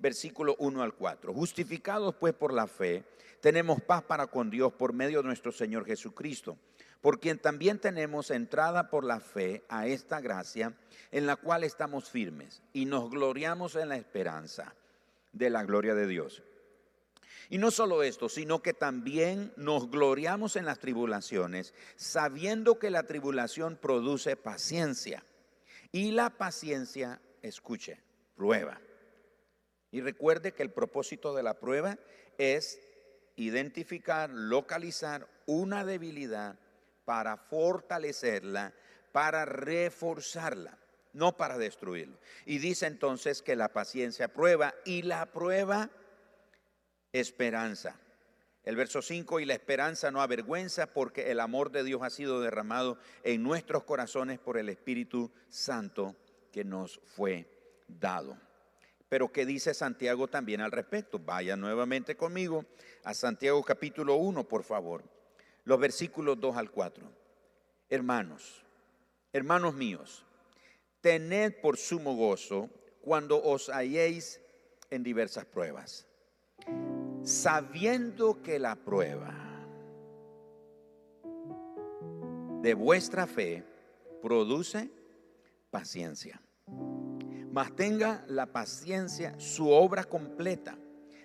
versículo 0.00 0.56
1 0.58 0.82
al 0.82 0.94
4. 0.94 1.32
Justificados 1.32 2.16
pues 2.16 2.34
por 2.34 2.52
la 2.52 2.66
fe, 2.66 3.04
tenemos 3.40 3.80
paz 3.82 4.02
para 4.02 4.26
con 4.26 4.50
Dios 4.50 4.72
por 4.72 4.92
medio 4.92 5.18
de 5.18 5.28
nuestro 5.28 5.52
Señor 5.52 5.86
Jesucristo, 5.86 6.58
por 7.00 7.20
quien 7.20 7.38
también 7.38 7.78
tenemos 7.78 8.32
entrada 8.32 8.90
por 8.90 9.04
la 9.04 9.20
fe 9.20 9.62
a 9.68 9.86
esta 9.86 10.20
gracia 10.20 10.74
en 11.12 11.26
la 11.26 11.36
cual 11.36 11.62
estamos 11.62 12.10
firmes 12.10 12.62
y 12.72 12.84
nos 12.84 13.10
gloriamos 13.10 13.76
en 13.76 13.90
la 13.90 13.96
esperanza 13.96 14.74
de 15.32 15.50
la 15.50 15.62
gloria 15.62 15.94
de 15.94 16.08
Dios. 16.08 16.42
Y 17.50 17.58
no 17.58 17.72
solo 17.72 18.04
esto, 18.04 18.28
sino 18.28 18.62
que 18.62 18.72
también 18.72 19.52
nos 19.56 19.90
gloriamos 19.90 20.54
en 20.54 20.64
las 20.64 20.78
tribulaciones, 20.78 21.74
sabiendo 21.96 22.78
que 22.78 22.90
la 22.90 23.02
tribulación 23.02 23.76
produce 23.76 24.36
paciencia. 24.36 25.24
Y 25.90 26.12
la 26.12 26.30
paciencia, 26.30 27.20
escuche, 27.42 27.98
prueba. 28.36 28.80
Y 29.90 30.00
recuerde 30.00 30.52
que 30.52 30.62
el 30.62 30.70
propósito 30.70 31.34
de 31.34 31.42
la 31.42 31.58
prueba 31.58 31.98
es 32.38 32.78
identificar, 33.34 34.30
localizar 34.30 35.26
una 35.46 35.84
debilidad 35.84 36.56
para 37.04 37.36
fortalecerla, 37.36 38.72
para 39.10 39.44
reforzarla, 39.44 40.78
no 41.12 41.36
para 41.36 41.58
destruirlo. 41.58 42.16
Y 42.46 42.58
dice 42.58 42.86
entonces 42.86 43.42
que 43.42 43.56
la 43.56 43.72
paciencia 43.72 44.28
prueba 44.28 44.72
y 44.84 45.02
la 45.02 45.26
prueba 45.26 45.90
esperanza. 47.12 47.98
El 48.62 48.76
verso 48.76 49.00
5, 49.00 49.40
y 49.40 49.46
la 49.46 49.54
esperanza 49.54 50.10
no 50.10 50.20
avergüenza 50.20 50.92
porque 50.92 51.30
el 51.30 51.40
amor 51.40 51.70
de 51.70 51.82
Dios 51.82 52.02
ha 52.02 52.10
sido 52.10 52.40
derramado 52.40 52.98
en 53.24 53.42
nuestros 53.42 53.84
corazones 53.84 54.38
por 54.38 54.58
el 54.58 54.68
Espíritu 54.68 55.30
Santo 55.48 56.14
que 56.52 56.64
nos 56.64 57.00
fue 57.04 57.46
dado. 57.88 58.36
Pero 59.08 59.32
¿qué 59.32 59.44
dice 59.44 59.74
Santiago 59.74 60.28
también 60.28 60.60
al 60.60 60.70
respecto? 60.70 61.18
Vaya 61.18 61.56
nuevamente 61.56 62.16
conmigo 62.16 62.64
a 63.02 63.14
Santiago 63.14 63.62
capítulo 63.64 64.16
1, 64.16 64.46
por 64.46 64.62
favor. 64.62 65.02
Los 65.64 65.80
versículos 65.80 66.38
2 66.38 66.56
al 66.56 66.70
4. 66.70 67.10
Hermanos, 67.88 68.64
hermanos 69.32 69.74
míos, 69.74 70.24
tened 71.00 71.60
por 71.60 71.76
sumo 71.76 72.14
gozo 72.14 72.70
cuando 73.00 73.42
os 73.42 73.68
halléis 73.68 74.40
en 74.90 75.02
diversas 75.02 75.44
pruebas, 75.44 76.06
sabiendo 77.22 78.42
que 78.42 78.58
la 78.58 78.76
prueba 78.76 79.34
de 82.62 82.74
vuestra 82.74 83.26
fe 83.26 83.64
produce 84.22 84.90
paciencia 85.70 86.40
mas 87.52 87.74
tenga 87.74 88.24
la 88.28 88.46
paciencia 88.46 89.34
su 89.38 89.70
obra 89.70 90.04
completa, 90.04 90.78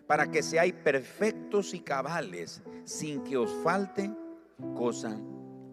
para 0.07 0.29
que 0.29 0.43
seáis 0.43 0.73
perfectos 0.73 1.73
y 1.73 1.79
cabales, 1.79 2.61
sin 2.83 3.23
que 3.23 3.37
os 3.37 3.51
falte 3.63 4.11
cosa 4.75 5.19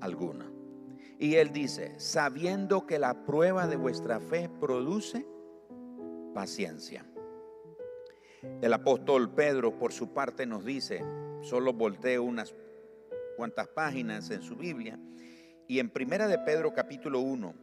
alguna. 0.00 0.50
Y 1.18 1.36
él 1.36 1.52
dice, 1.52 1.98
sabiendo 1.98 2.86
que 2.86 2.98
la 2.98 3.24
prueba 3.24 3.66
de 3.66 3.76
vuestra 3.76 4.20
fe 4.20 4.48
produce 4.48 5.26
paciencia. 6.34 7.04
El 8.60 8.72
apóstol 8.72 9.32
Pedro, 9.32 9.78
por 9.78 9.92
su 9.92 10.12
parte, 10.12 10.46
nos 10.46 10.64
dice, 10.64 11.04
solo 11.42 11.72
volteo 11.72 12.24
unas 12.24 12.52
cuantas 13.36 13.68
páginas 13.68 14.30
en 14.30 14.42
su 14.42 14.56
Biblia, 14.56 14.98
y 15.68 15.78
en 15.78 15.90
Primera 15.90 16.26
de 16.26 16.38
Pedro 16.38 16.74
capítulo 16.74 17.20
1, 17.20 17.54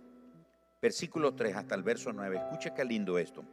versículo 0.81 1.35
3 1.35 1.55
hasta 1.57 1.75
el 1.75 1.83
verso 1.83 2.13
9. 2.13 2.37
Escuche 2.37 2.73
qué 2.73 2.85
lindo 2.85 3.19
esto. 3.19 3.43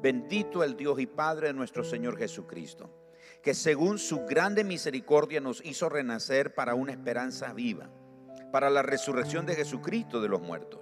Bendito 0.00 0.62
el 0.62 0.76
Dios 0.76 1.00
y 1.00 1.06
Padre 1.06 1.48
de 1.48 1.54
nuestro 1.54 1.82
Señor 1.82 2.16
Jesucristo, 2.16 3.10
que 3.42 3.54
según 3.54 3.98
su 3.98 4.24
grande 4.24 4.62
misericordia 4.62 5.40
nos 5.40 5.64
hizo 5.64 5.88
renacer 5.88 6.54
para 6.54 6.76
una 6.76 6.92
esperanza 6.92 7.52
viva, 7.52 7.90
para 8.52 8.70
la 8.70 8.82
resurrección 8.82 9.46
de 9.46 9.56
Jesucristo 9.56 10.20
de 10.20 10.28
los 10.28 10.40
muertos, 10.40 10.80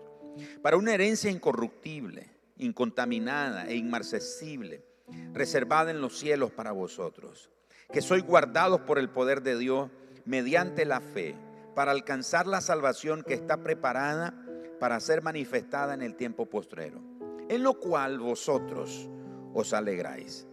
para 0.60 0.76
una 0.76 0.92
herencia 0.92 1.30
incorruptible, 1.30 2.28
incontaminada 2.58 3.66
e 3.66 3.76
inmarcesible, 3.76 4.89
reservada 5.33 5.90
en 5.90 6.00
los 6.00 6.19
cielos 6.19 6.50
para 6.50 6.73
vosotros, 6.73 7.50
que 7.93 8.00
sois 8.00 8.25
guardados 8.25 8.81
por 8.83 8.99
el 8.99 9.11
poder 9.11 9.43
de 9.43 9.59
Dios 9.59 9.90
mediante 10.25 10.85
la 10.85 11.00
fe, 11.00 11.37
para 11.75 11.93
alcanzar 11.93 12.47
la 12.47 12.61
salvación 12.61 13.23
que 13.23 13.35
está 13.35 13.62
preparada 13.62 14.35
para 14.81 14.99
ser 15.00 15.23
manifestada 15.23 15.95
en 15.95 16.02
el 16.02 16.17
tiempo 16.17 16.47
postrero, 16.47 17.00
en 17.49 17.62
lo 17.62 17.79
cual 17.79 18.19
vosotros 18.19 19.09
os 19.55 19.73
alegráis. 19.73 20.47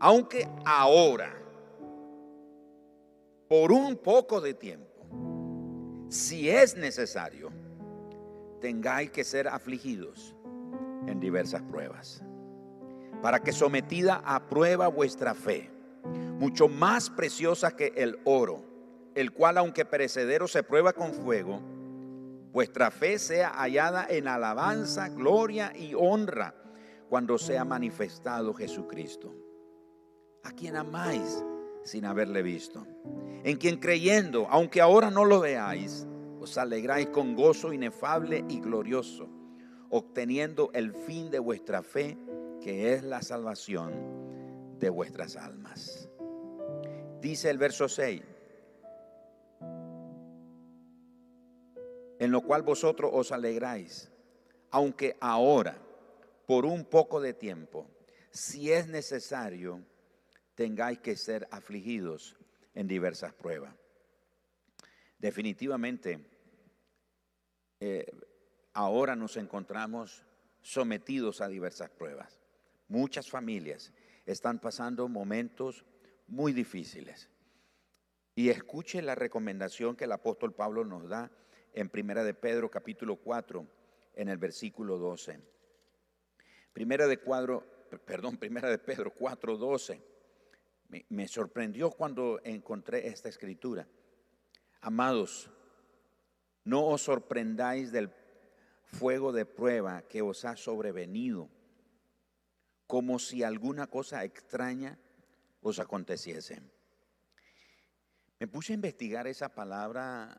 Aunque 0.00 0.48
ahora, 0.64 1.32
por 3.48 3.70
un 3.70 3.96
poco 3.96 4.40
de 4.40 4.54
tiempo, 4.54 4.94
si 6.08 6.48
es 6.48 6.76
necesario, 6.76 7.50
tengáis 8.60 9.10
que 9.10 9.24
ser 9.24 9.48
afligidos 9.48 10.34
en 11.06 11.20
diversas 11.20 11.62
pruebas, 11.62 12.22
para 13.24 13.40
que 13.40 13.52
sometida 13.52 14.20
a 14.22 14.50
prueba 14.50 14.86
vuestra 14.88 15.34
fe, 15.34 15.70
mucho 16.38 16.68
más 16.68 17.08
preciosa 17.08 17.74
que 17.74 17.94
el 17.96 18.18
oro, 18.24 18.62
el 19.14 19.32
cual 19.32 19.56
aunque 19.56 19.86
perecedero 19.86 20.46
se 20.46 20.62
prueba 20.62 20.92
con 20.92 21.14
fuego, 21.14 21.62
vuestra 22.52 22.90
fe 22.90 23.18
sea 23.18 23.48
hallada 23.48 24.06
en 24.10 24.28
alabanza, 24.28 25.08
gloria 25.08 25.72
y 25.74 25.94
honra 25.94 26.54
cuando 27.08 27.38
sea 27.38 27.64
manifestado 27.64 28.52
Jesucristo, 28.52 29.34
a 30.42 30.50
quien 30.50 30.76
amáis 30.76 31.42
sin 31.82 32.04
haberle 32.04 32.42
visto, 32.42 32.86
en 33.42 33.56
quien 33.56 33.78
creyendo, 33.78 34.48
aunque 34.50 34.82
ahora 34.82 35.10
no 35.10 35.24
lo 35.24 35.40
veáis, 35.40 36.06
os 36.40 36.58
alegráis 36.58 37.06
con 37.06 37.34
gozo 37.34 37.72
inefable 37.72 38.44
y 38.50 38.60
glorioso, 38.60 39.30
obteniendo 39.88 40.70
el 40.74 40.92
fin 40.92 41.30
de 41.30 41.38
vuestra 41.38 41.82
fe, 41.82 42.18
que 42.64 42.94
es 42.94 43.02
la 43.02 43.20
salvación 43.20 44.78
de 44.78 44.88
vuestras 44.88 45.36
almas. 45.36 46.08
Dice 47.20 47.50
el 47.50 47.58
verso 47.58 47.90
6, 47.90 48.22
en 52.18 52.30
lo 52.30 52.40
cual 52.40 52.62
vosotros 52.62 53.10
os 53.12 53.32
alegráis, 53.32 54.10
aunque 54.70 55.18
ahora, 55.20 55.76
por 56.46 56.64
un 56.64 56.86
poco 56.86 57.20
de 57.20 57.34
tiempo, 57.34 57.86
si 58.30 58.72
es 58.72 58.88
necesario, 58.88 59.84
tengáis 60.54 61.00
que 61.00 61.16
ser 61.16 61.46
afligidos 61.50 62.34
en 62.72 62.88
diversas 62.88 63.34
pruebas. 63.34 63.74
Definitivamente, 65.18 66.18
eh, 67.80 68.06
ahora 68.72 69.14
nos 69.14 69.36
encontramos 69.36 70.24
sometidos 70.62 71.42
a 71.42 71.48
diversas 71.48 71.90
pruebas. 71.90 72.43
Muchas 72.88 73.30
familias 73.30 73.92
están 74.26 74.58
pasando 74.58 75.08
momentos 75.08 75.84
muy 76.26 76.52
difíciles. 76.52 77.28
Y 78.34 78.48
escuche 78.48 79.00
la 79.02 79.14
recomendación 79.14 79.96
que 79.96 80.04
el 80.04 80.12
apóstol 80.12 80.52
Pablo 80.54 80.84
nos 80.84 81.08
da 81.08 81.30
en 81.72 81.88
Primera 81.88 82.24
de 82.24 82.34
Pedro 82.34 82.70
capítulo 82.70 83.16
4 83.16 83.66
en 84.14 84.28
el 84.28 84.38
versículo 84.38 84.98
12. 84.98 85.40
Primera 86.72 87.06
de 87.06 87.18
cuadro, 87.18 87.64
perdón, 88.04 88.36
Primera 88.36 88.68
de 88.68 88.78
Pedro 88.78 89.12
4, 89.12 89.56
12. 89.56 90.02
Me, 90.88 91.06
me 91.08 91.28
sorprendió 91.28 91.90
cuando 91.90 92.40
encontré 92.44 93.06
esta 93.06 93.28
escritura. 93.28 93.86
Amados, 94.80 95.50
no 96.64 96.86
os 96.86 97.02
sorprendáis 97.02 97.92
del 97.92 98.10
fuego 98.84 99.32
de 99.32 99.46
prueba 99.46 100.02
que 100.02 100.22
os 100.22 100.44
ha 100.44 100.56
sobrevenido, 100.56 101.48
como 102.94 103.18
si 103.18 103.42
alguna 103.42 103.88
cosa 103.88 104.22
extraña 104.22 104.96
os 105.62 105.80
aconteciese. 105.80 106.62
Me 108.38 108.46
puse 108.46 108.70
a 108.70 108.78
investigar 108.78 109.26
esa 109.26 109.48
palabra, 109.48 110.30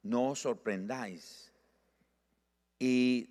no 0.00 0.30
os 0.30 0.40
sorprendáis. 0.40 1.52
Y 2.78 3.28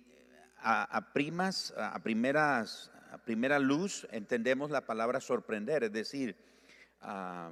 a, 0.62 1.10
primas, 1.12 1.74
a 1.76 1.98
primera 1.98 3.58
luz 3.58 4.06
entendemos 4.12 4.70
la 4.70 4.86
palabra 4.86 5.18
sorprender, 5.18 5.82
es 5.82 5.92
decir, 5.92 6.36
ah, 7.00 7.50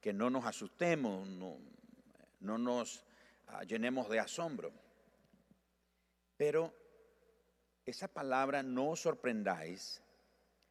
que 0.00 0.12
no 0.12 0.30
nos 0.30 0.46
asustemos, 0.46 1.26
no, 1.26 1.58
no 2.38 2.56
nos 2.56 3.04
ah, 3.48 3.64
llenemos 3.64 4.08
de 4.08 4.20
asombro. 4.20 4.70
Pero 6.36 6.72
esa 7.84 8.06
palabra 8.06 8.62
no 8.62 8.90
os 8.90 9.00
sorprendáis 9.00 10.05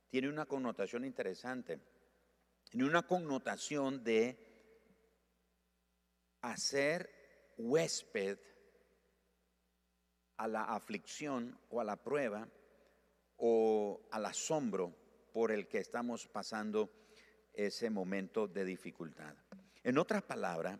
tiene 0.09 0.29
una 0.29 0.45
connotación 0.45 1.05
interesante, 1.05 1.79
tiene 2.69 2.87
una 2.87 3.03
connotación 3.03 4.03
de 4.03 4.37
hacer 6.41 7.53
huésped 7.57 8.37
a 10.37 10.47
la 10.47 10.63
aflicción 10.63 11.57
o 11.69 11.81
a 11.81 11.83
la 11.83 11.95
prueba 11.95 12.47
o 13.37 14.01
al 14.11 14.25
asombro 14.25 14.93
por 15.33 15.51
el 15.51 15.67
que 15.67 15.79
estamos 15.79 16.27
pasando 16.27 16.89
ese 17.53 17.89
momento 17.89 18.47
de 18.47 18.65
dificultad. 18.65 19.33
En 19.83 19.97
otras 19.97 20.23
palabras, 20.23 20.79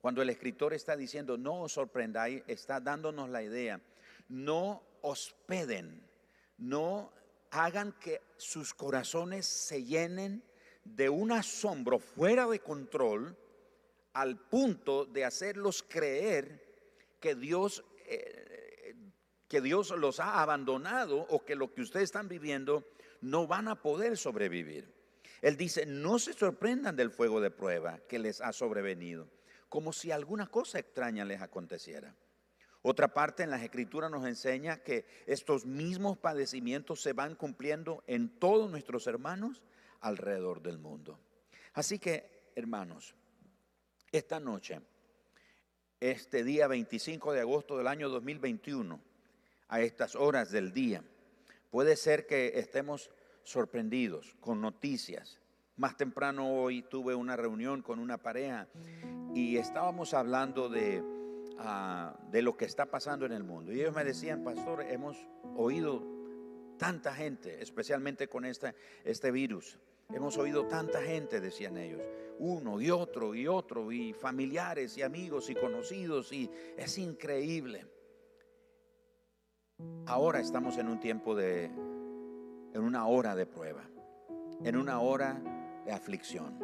cuando 0.00 0.22
el 0.22 0.30
escritor 0.30 0.74
está 0.74 0.96
diciendo, 0.96 1.38
no 1.38 1.62
os 1.62 1.72
sorprendáis, 1.72 2.42
está 2.46 2.80
dándonos 2.80 3.28
la 3.30 3.42
idea, 3.42 3.80
no 4.28 4.82
hospeden, 5.02 6.02
no 6.58 7.12
hagan 7.52 7.92
que 8.00 8.20
sus 8.36 8.74
corazones 8.74 9.46
se 9.46 9.84
llenen 9.84 10.42
de 10.84 11.08
un 11.08 11.30
asombro 11.30 11.98
fuera 11.98 12.46
de 12.46 12.58
control 12.60 13.36
al 14.14 14.38
punto 14.38 15.04
de 15.04 15.24
hacerlos 15.24 15.82
creer 15.82 16.60
que 17.20 17.34
Dios 17.34 17.84
eh, 18.06 18.52
que 19.52 19.60
Dios 19.60 19.90
los 19.90 20.18
ha 20.18 20.40
abandonado 20.40 21.26
o 21.28 21.44
que 21.44 21.56
lo 21.56 21.74
que 21.74 21.82
ustedes 21.82 22.04
están 22.04 22.26
viviendo 22.26 22.88
no 23.20 23.46
van 23.46 23.68
a 23.68 23.82
poder 23.82 24.16
sobrevivir. 24.16 24.90
Él 25.42 25.58
dice, 25.58 25.84
no 25.84 26.18
se 26.18 26.32
sorprendan 26.32 26.96
del 26.96 27.10
fuego 27.10 27.38
de 27.38 27.50
prueba 27.50 27.98
que 28.08 28.18
les 28.18 28.40
ha 28.40 28.54
sobrevenido, 28.54 29.28
como 29.68 29.92
si 29.92 30.10
alguna 30.10 30.46
cosa 30.46 30.78
extraña 30.78 31.26
les 31.26 31.42
aconteciera. 31.42 32.16
Otra 32.82 33.14
parte 33.14 33.44
en 33.44 33.50
las 33.50 33.62
escrituras 33.62 34.10
nos 34.10 34.26
enseña 34.26 34.78
que 34.78 35.06
estos 35.26 35.64
mismos 35.64 36.18
padecimientos 36.18 37.00
se 37.00 37.12
van 37.12 37.36
cumpliendo 37.36 38.02
en 38.08 38.28
todos 38.28 38.70
nuestros 38.70 39.06
hermanos 39.06 39.62
alrededor 40.00 40.62
del 40.62 40.78
mundo. 40.78 41.18
Así 41.74 41.98
que, 42.00 42.50
hermanos, 42.56 43.14
esta 44.10 44.40
noche, 44.40 44.80
este 46.00 46.42
día 46.42 46.66
25 46.66 47.32
de 47.32 47.40
agosto 47.40 47.78
del 47.78 47.86
año 47.86 48.08
2021, 48.08 49.00
a 49.68 49.80
estas 49.80 50.16
horas 50.16 50.50
del 50.50 50.72
día. 50.72 51.02
Puede 51.70 51.96
ser 51.96 52.26
que 52.26 52.58
estemos 52.58 53.10
sorprendidos 53.42 54.36
con 54.40 54.60
noticias. 54.60 55.40
Más 55.76 55.96
temprano 55.96 56.52
hoy 56.52 56.82
tuve 56.82 57.14
una 57.14 57.36
reunión 57.36 57.80
con 57.80 57.98
una 57.98 58.18
pareja 58.18 58.68
y 59.34 59.56
estábamos 59.56 60.12
hablando 60.12 60.68
de, 60.68 61.02
ah, 61.62 62.18
de 62.30 62.42
lo 62.42 62.56
que 62.56 62.64
está 62.64 62.86
pasando 62.86 63.26
en 63.26 63.32
el 63.32 63.44
mundo. 63.44 63.72
Y 63.72 63.80
ellos 63.80 63.94
me 63.94 64.04
decían, 64.04 64.42
pastor, 64.44 64.82
hemos 64.82 65.16
oído 65.56 66.02
tanta 66.76 67.14
gente, 67.14 67.62
especialmente 67.62 68.28
con 68.28 68.44
este, 68.44 68.74
este 69.04 69.30
virus. 69.30 69.78
Hemos 70.12 70.36
oído 70.36 70.66
tanta 70.66 71.00
gente, 71.00 71.40
decían 71.40 71.78
ellos, 71.78 72.02
uno 72.38 72.80
y 72.80 72.90
otro 72.90 73.34
y 73.34 73.46
otro, 73.46 73.92
y 73.92 74.12
familiares 74.12 74.98
y 74.98 75.02
amigos 75.02 75.48
y 75.48 75.54
conocidos, 75.54 76.32
y 76.32 76.50
es 76.76 76.98
increíble. 76.98 77.86
Ahora 80.06 80.40
estamos 80.40 80.76
en 80.76 80.88
un 80.88 81.00
tiempo 81.00 81.34
de, 81.34 81.66
en 81.66 82.80
una 82.82 83.06
hora 83.06 83.34
de 83.34 83.46
prueba, 83.46 83.84
en 84.62 84.76
una 84.76 85.00
hora 85.00 85.40
de 85.84 85.92
aflicción. 85.92 86.58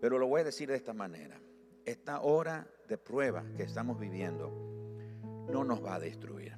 Pero 0.00 0.18
lo 0.18 0.26
voy 0.26 0.40
a 0.42 0.44
decir 0.44 0.68
de 0.68 0.76
esta 0.76 0.94
manera. 0.94 1.40
Esta 1.88 2.20
hora 2.20 2.68
de 2.86 2.98
prueba 2.98 3.42
que 3.56 3.62
estamos 3.62 3.98
viviendo 3.98 4.52
no 5.50 5.64
nos 5.64 5.82
va 5.82 5.94
a 5.94 5.98
destruir. 5.98 6.54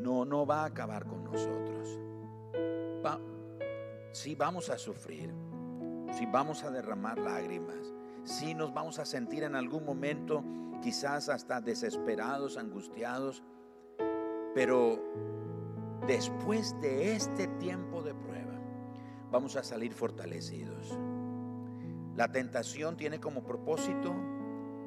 No, 0.00 0.24
no 0.24 0.44
va 0.44 0.62
a 0.62 0.64
acabar 0.64 1.06
con 1.06 1.22
nosotros. 1.22 2.00
si 4.10 4.34
vamos 4.34 4.70
a 4.70 4.78
sufrir, 4.78 5.32
si 6.10 6.26
vamos 6.26 6.64
a 6.64 6.72
derramar 6.72 7.16
lágrimas, 7.20 7.94
si 8.24 8.54
nos 8.54 8.74
vamos 8.74 8.98
a 8.98 9.04
sentir 9.04 9.44
en 9.44 9.54
algún 9.54 9.84
momento 9.84 10.42
quizás 10.82 11.28
hasta 11.28 11.60
desesperados, 11.60 12.56
angustiados, 12.56 13.44
pero 14.52 15.00
después 16.08 16.74
de 16.80 17.12
este 17.12 17.46
tiempo 17.60 18.02
de 18.02 18.14
prueba, 18.14 18.58
vamos 19.30 19.54
a 19.54 19.62
salir 19.62 19.92
fortalecidos. 19.92 20.98
La 22.18 22.26
tentación 22.26 22.96
tiene 22.96 23.20
como 23.20 23.44
propósito 23.44 24.12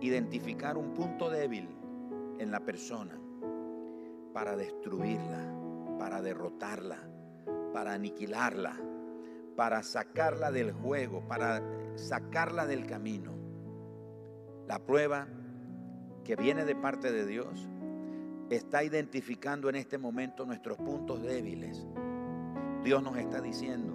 identificar 0.01 0.77
un 0.77 0.93
punto 0.93 1.29
débil 1.29 1.69
en 2.39 2.51
la 2.51 2.59
persona 2.59 3.17
para 4.33 4.57
destruirla, 4.57 5.39
para 5.97 6.21
derrotarla, 6.21 6.97
para 7.71 7.93
aniquilarla, 7.93 8.75
para 9.55 9.81
sacarla 9.81 10.51
del 10.51 10.73
juego, 10.73 11.25
para 11.25 11.63
sacarla 11.95 12.65
del 12.65 12.85
camino. 12.85 13.31
La 14.67 14.79
prueba 14.79 15.25
que 16.25 16.35
viene 16.35 16.65
de 16.65 16.75
parte 16.75 17.13
de 17.13 17.25
Dios 17.25 17.65
está 18.49 18.83
identificando 18.83 19.69
en 19.69 19.75
este 19.75 19.97
momento 19.97 20.45
nuestros 20.45 20.77
puntos 20.79 21.23
débiles. 21.23 21.87
Dios 22.83 23.01
nos 23.01 23.15
está 23.15 23.39
diciendo. 23.39 23.90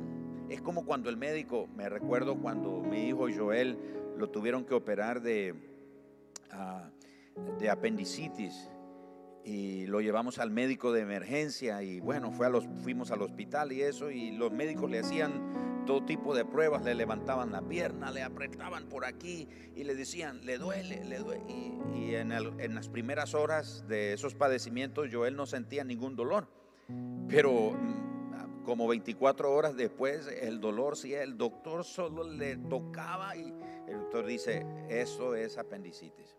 Es 0.49 0.61
como 0.61 0.85
cuando 0.85 1.11
el 1.11 1.17
médico, 1.17 1.69
me 1.77 1.89
recuerdo 1.89 2.37
cuando 2.37 2.81
mi 2.81 3.09
hijo 3.09 3.27
Joel 3.35 3.79
lo 4.17 4.31
tuvieron 4.31 4.65
que 4.65 4.75
operar 4.75 5.21
de, 5.21 5.55
ah, 6.53 6.89
de 7.59 7.71
apendicitis 7.71 8.71
y 9.45 9.87
lo 9.87 10.01
llevamos 10.01 10.39
al 10.39 10.51
médico 10.51 10.93
de 10.93 11.03
emergencia 11.03 11.83
y 11.83 12.01
bueno, 12.01 12.33
fue 12.33 12.47
a 12.47 12.49
los, 12.49 12.67
fuimos 12.83 13.11
al 13.11 13.23
hospital 13.23 13.73
y 13.73 13.83
eso 13.83 14.11
y 14.11 14.33
los 14.33 14.53
médicos 14.53 14.91
le 14.91 14.99
hacían 14.99 15.85
todo 15.87 16.05
tipo 16.05 16.35
de 16.35 16.45
pruebas, 16.45 16.83
le 16.83 16.95
levantaban 16.95 17.53
la 17.53 17.63
pierna, 17.63 18.11
le 18.11 18.23
apretaban 18.23 18.89
por 18.89 19.05
aquí 19.05 19.49
y 19.75 19.85
le 19.85 19.95
decían, 19.95 20.45
le 20.45 20.59
duele, 20.59 21.05
le 21.05 21.19
duele. 21.19 21.45
Y, 21.95 22.15
en, 22.17 22.75
las 22.75 22.89
primeras 22.89 23.35
horas 23.35 23.85
de 23.89 24.13
esos 24.13 24.35
padecimientos 24.35 25.09
Joel 25.13 25.37
no 25.37 25.47
sentía 25.47 25.85
ningún 25.85 26.17
dolor, 26.17 26.49
pero 27.29 27.73
mm, 27.73 28.16
como 28.67 28.89
24 28.89 29.55
horas 29.55 29.77
después 29.77 30.27
el 30.27 30.61
dolor, 30.61 30.97
si 30.97 31.15
el 31.15 31.39
doctor 31.39 31.85
solo 31.85 32.25
le 32.25 32.57
tocaba 32.57 33.37
y 33.37 33.55
el 33.87 34.01
doctor 34.01 34.27
dice, 34.27 34.67
eso 34.89 35.37
es 35.37 35.57
apendicitis. 35.57 36.37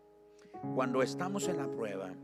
Cuando 0.74 1.02
estamos 1.02 1.48
en 1.48 1.56
la 1.56 1.70
prueba, 1.70 2.14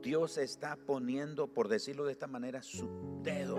Dios 0.00 0.38
está 0.38 0.76
poniendo, 0.76 1.48
por 1.48 1.66
decirlo 1.66 2.04
de 2.04 2.12
esta 2.12 2.28
manera, 2.28 2.62
su 2.62 3.20
dedo 3.22 3.58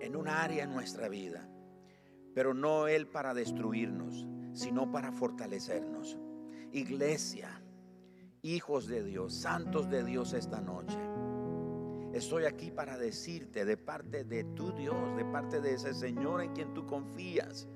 en 0.00 0.16
un 0.16 0.28
área 0.28 0.64
en 0.64 0.72
nuestra 0.72 1.08
vida, 1.08 1.46
pero 2.34 2.54
no 2.54 2.88
Él 2.88 3.06
para 3.06 3.34
destruirnos, 3.34 4.26
sino 4.54 4.90
para 4.90 5.12
fortalecernos. 5.12 6.16
Iglesia, 6.72 7.62
hijos 8.40 8.86
de 8.86 9.04
Dios, 9.04 9.34
santos 9.34 9.90
de 9.90 10.04
Dios 10.04 10.32
esta 10.32 10.62
noche. 10.62 10.98
Estoy 12.14 12.44
aquí 12.44 12.70
para 12.70 12.96
decirte 12.96 13.64
de 13.64 13.76
parte 13.76 14.22
de 14.22 14.44
tu 14.44 14.70
Dios, 14.70 15.16
de 15.16 15.24
parte 15.24 15.60
de 15.60 15.74
ese 15.74 15.92
Señor 15.92 16.42
en 16.42 16.52
quien 16.52 16.72
tú 16.72 16.86
confías, 16.86 17.66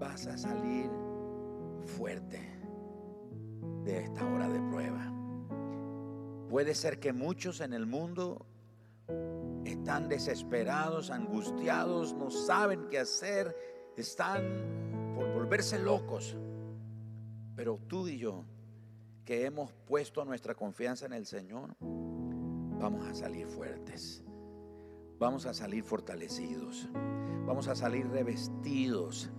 vas 0.00 0.26
a 0.26 0.36
salir 0.36 0.90
fuerte 1.84 2.40
de 3.84 3.98
esta 3.98 4.26
hora 4.26 4.48
de 4.48 4.58
prueba. 4.70 5.12
Puede 6.48 6.74
ser 6.74 6.98
que 6.98 7.12
muchos 7.12 7.60
en 7.60 7.74
el 7.74 7.86
mundo 7.86 8.44
están 9.64 10.08
desesperados, 10.08 11.12
angustiados, 11.12 12.12
no 12.12 12.32
saben 12.32 12.88
qué 12.90 12.98
hacer, 12.98 13.54
están 13.96 15.14
por 15.14 15.32
volverse 15.32 15.78
locos. 15.78 16.36
Pero 17.54 17.78
tú 17.86 18.08
y 18.08 18.18
yo, 18.18 18.44
que 19.24 19.44
hemos 19.46 19.72
puesto 19.86 20.24
nuestra 20.24 20.54
confianza 20.54 21.06
en 21.06 21.12
el 21.12 21.26
Señor, 21.26 21.76
vamos 21.80 23.06
a 23.06 23.14
salir 23.14 23.46
fuertes. 23.46 24.24
Vamos 25.18 25.44
a 25.46 25.52
salir 25.52 25.84
fortalecidos. 25.84 26.88
Vamos 27.46 27.68
a 27.68 27.74
salir 27.74 28.08
revestidos 28.08 29.30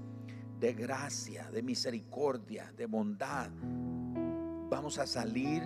de 0.60 0.74
gracia, 0.74 1.50
de 1.50 1.64
misericordia, 1.64 2.72
de 2.78 2.86
bondad. 2.86 3.50
Vamos 4.70 5.00
a 5.00 5.08
salir 5.08 5.64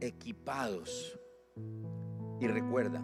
equipados. 0.00 1.18
Y 2.40 2.46
recuerda, 2.46 3.02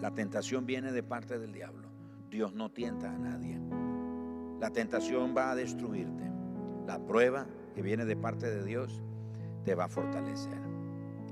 la 0.00 0.12
tentación 0.12 0.66
viene 0.66 0.92
de 0.92 1.02
parte 1.02 1.38
del 1.38 1.52
diablo. 1.52 1.88
Dios 2.28 2.54
no 2.54 2.70
tienta 2.70 3.10
a 3.10 3.18
nadie. 3.18 3.58
La 4.60 4.70
tentación 4.70 5.34
va 5.34 5.50
a 5.50 5.54
destruirte. 5.54 6.30
La 6.86 6.98
prueba 7.04 7.46
que 7.74 7.82
viene 7.82 8.04
de 8.04 8.16
parte 8.16 8.50
de 8.50 8.64
Dios 8.64 9.02
te 9.64 9.74
va 9.74 9.84
a 9.84 9.88
fortalecer. 9.88 10.58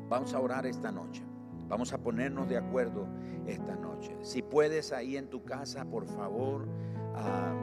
Vamos 0.08 0.34
a 0.34 0.40
orar 0.40 0.66
esta 0.66 0.90
noche. 0.90 1.22
Vamos 1.68 1.92
a 1.92 1.98
ponernos 1.98 2.48
de 2.48 2.56
acuerdo 2.56 3.06
esta 3.46 3.76
noche. 3.76 4.16
Si 4.22 4.42
puedes 4.42 4.92
ahí 4.92 5.16
en 5.16 5.28
tu 5.28 5.44
casa, 5.44 5.84
por 5.84 6.06
favor, 6.06 6.66
ah, 7.14 7.54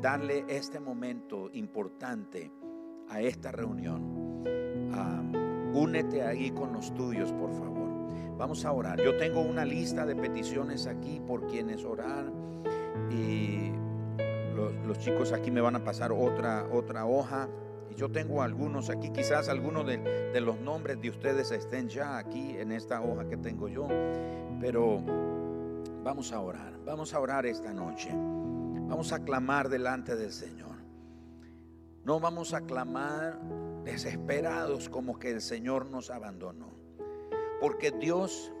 darle 0.00 0.44
este 0.48 0.80
momento 0.80 1.50
importante 1.52 2.50
a 3.08 3.20
esta 3.20 3.52
reunión. 3.52 4.44
Ah, 4.92 5.22
únete 5.74 6.22
ahí 6.22 6.50
con 6.50 6.72
los 6.72 6.94
tuyos, 6.94 7.32
por 7.32 7.52
favor. 7.52 7.76
Vamos 8.38 8.64
a 8.64 8.72
orar. 8.72 9.00
Yo 9.00 9.16
tengo 9.16 9.40
una 9.40 9.64
lista 9.64 10.06
de 10.06 10.14
peticiones 10.14 10.86
aquí 10.86 11.20
por 11.26 11.46
quienes 11.46 11.84
orar 11.84 12.30
y 13.10 13.72
los, 14.86 14.98
chicos 14.98 15.32
aquí 15.32 15.50
me 15.50 15.60
van 15.60 15.76
a 15.76 15.84
pasar 15.84 16.12
otra, 16.12 16.66
otra 16.72 17.06
hoja. 17.06 17.48
Yo 17.96 18.10
tengo 18.10 18.42
algunos 18.42 18.90
aquí, 18.90 19.10
quizás 19.10 19.48
algunos 19.48 19.86
de 19.86 20.40
los 20.40 20.60
nombres 20.60 21.00
de 21.00 21.08
ustedes 21.08 21.50
estén 21.50 21.88
ya 21.88 22.18
aquí 22.18 22.50
en 22.58 22.70
esta 22.70 23.00
hoja 23.00 23.26
que 23.26 23.38
tengo 23.38 23.68
yo, 23.68 23.88
pero 24.60 25.00
vamos 26.04 26.30
a 26.30 26.40
orar. 26.40 26.78
Vamos 26.84 27.14
a 27.14 27.20
orar 27.20 27.46
esta 27.46 27.72
noche. 27.72 28.10
Vamos 28.12 29.12
a 29.12 29.24
clamar 29.24 29.70
delante 29.70 30.14
del 30.14 30.30
Señor. 30.30 30.76
No 32.04 32.20
vamos 32.20 32.52
a 32.52 32.60
clamar 32.60 33.40
desesperados 33.82 34.90
como 34.90 35.18
que 35.18 35.30
el 35.30 35.40
Señor 35.40 35.90
nos 35.90 36.10
abandonó. 36.10 36.76
Porque 37.60 37.90
Dios 37.90 38.52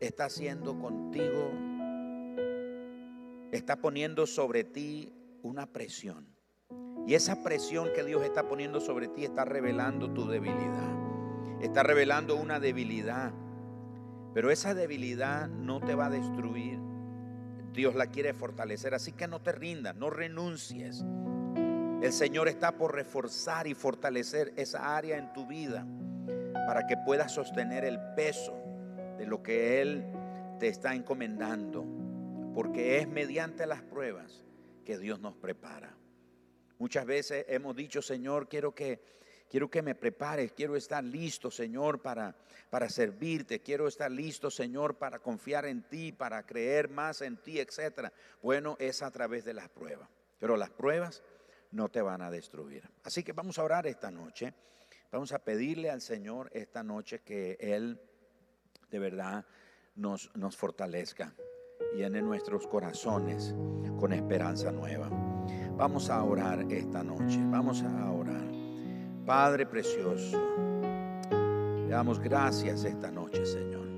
está 0.00 0.24
haciendo 0.24 0.78
contigo, 0.78 1.50
está 3.52 3.76
poniendo 3.76 4.26
sobre 4.26 4.64
ti 4.64 5.12
una 5.42 5.66
presión. 5.66 6.39
Y 7.10 7.16
esa 7.16 7.42
presión 7.42 7.88
que 7.92 8.04
Dios 8.04 8.22
está 8.22 8.46
poniendo 8.46 8.80
sobre 8.80 9.08
ti 9.08 9.24
está 9.24 9.44
revelando 9.44 10.12
tu 10.12 10.28
debilidad. 10.28 11.58
Está 11.60 11.82
revelando 11.82 12.36
una 12.36 12.60
debilidad. 12.60 13.32
Pero 14.32 14.52
esa 14.52 14.74
debilidad 14.74 15.48
no 15.48 15.80
te 15.80 15.96
va 15.96 16.06
a 16.06 16.10
destruir 16.10 16.78
Dios 17.72 17.96
la 17.96 18.06
quiere 18.06 18.32
fortalecer. 18.32 18.94
Así 18.94 19.10
que 19.10 19.26
no 19.26 19.40
te 19.40 19.50
rindas, 19.50 19.96
no 19.96 20.08
renuncies. 20.08 21.04
El 22.00 22.12
Señor 22.12 22.46
está 22.46 22.76
por 22.76 22.94
reforzar 22.94 23.66
y 23.66 23.74
fortalecer 23.74 24.52
esa 24.56 24.96
área 24.96 25.18
en 25.18 25.32
tu 25.32 25.48
vida 25.48 25.84
para 26.66 26.86
que 26.86 26.96
puedas 26.96 27.32
sostener 27.32 27.84
el 27.84 27.98
peso 28.14 28.56
de 29.18 29.26
lo 29.26 29.42
que 29.42 29.82
Él 29.82 30.04
te 30.60 30.68
está 30.68 30.94
encomendando. 30.94 31.84
Porque 32.54 32.98
es 32.98 33.08
mediante 33.08 33.66
las 33.66 33.82
pruebas 33.82 34.44
que 34.84 34.96
Dios 34.96 35.18
nos 35.18 35.34
prepara. 35.34 35.99
Muchas 36.80 37.06
veces 37.06 37.44
hemos 37.48 37.76
dicho, 37.76 38.02
Señor, 38.02 38.48
quiero 38.48 38.74
que 38.74 39.20
Quiero 39.50 39.68
que 39.68 39.82
me 39.82 39.96
prepares, 39.96 40.52
quiero 40.52 40.76
estar 40.76 41.02
listo, 41.02 41.50
Señor, 41.50 42.00
para, 42.00 42.36
para 42.70 42.88
servirte. 42.88 43.58
Quiero 43.58 43.88
estar 43.88 44.08
listo, 44.08 44.48
Señor, 44.48 44.94
para 44.94 45.18
confiar 45.18 45.66
en 45.66 45.82
ti, 45.82 46.12
para 46.12 46.46
creer 46.46 46.88
más 46.88 47.20
en 47.20 47.36
ti, 47.36 47.58
etc. 47.58 48.12
Bueno, 48.42 48.76
es 48.78 49.02
a 49.02 49.10
través 49.10 49.44
de 49.44 49.52
las 49.52 49.68
pruebas. 49.68 50.08
Pero 50.38 50.56
las 50.56 50.70
pruebas 50.70 51.24
no 51.72 51.88
te 51.88 52.00
van 52.00 52.22
a 52.22 52.30
destruir. 52.30 52.88
Así 53.02 53.24
que 53.24 53.32
vamos 53.32 53.58
a 53.58 53.64
orar 53.64 53.88
esta 53.88 54.12
noche. 54.12 54.54
Vamos 55.10 55.32
a 55.32 55.40
pedirle 55.40 55.90
al 55.90 56.00
Señor 56.00 56.48
esta 56.54 56.84
noche 56.84 57.18
que 57.24 57.56
Él 57.58 58.00
de 58.88 58.98
verdad 59.00 59.44
nos, 59.96 60.30
nos 60.36 60.56
fortalezca, 60.56 61.34
llene 61.96 62.22
nuestros 62.22 62.68
corazones 62.68 63.52
con 63.98 64.12
esperanza 64.12 64.70
nueva. 64.70 65.29
Vamos 65.80 66.10
a 66.10 66.22
orar 66.22 66.66
esta 66.70 67.02
noche. 67.02 67.40
Vamos 67.50 67.82
a 67.82 68.12
orar. 68.12 68.44
Padre 69.24 69.64
precioso, 69.64 70.38
le 71.30 71.88
damos 71.88 72.20
gracias 72.20 72.84
esta 72.84 73.10
noche, 73.10 73.46
Señor. 73.46 73.88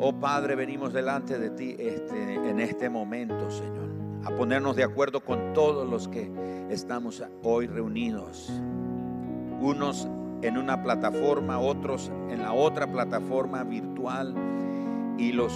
Oh 0.00 0.12
Padre, 0.18 0.56
venimos 0.56 0.92
delante 0.92 1.38
de 1.38 1.50
ti 1.50 1.76
este, 1.78 2.34
en 2.34 2.58
este 2.58 2.90
momento, 2.90 3.48
Señor, 3.52 3.88
a 4.24 4.30
ponernos 4.30 4.74
de 4.74 4.82
acuerdo 4.82 5.20
con 5.20 5.52
todos 5.52 5.88
los 5.88 6.08
que 6.08 6.28
estamos 6.70 7.22
hoy 7.44 7.68
reunidos. 7.68 8.50
Unos 9.60 10.08
en 10.42 10.58
una 10.58 10.82
plataforma, 10.82 11.60
otros 11.60 12.10
en 12.30 12.42
la 12.42 12.52
otra 12.52 12.90
plataforma 12.90 13.62
virtual 13.62 14.34
y 15.18 15.30
los 15.30 15.52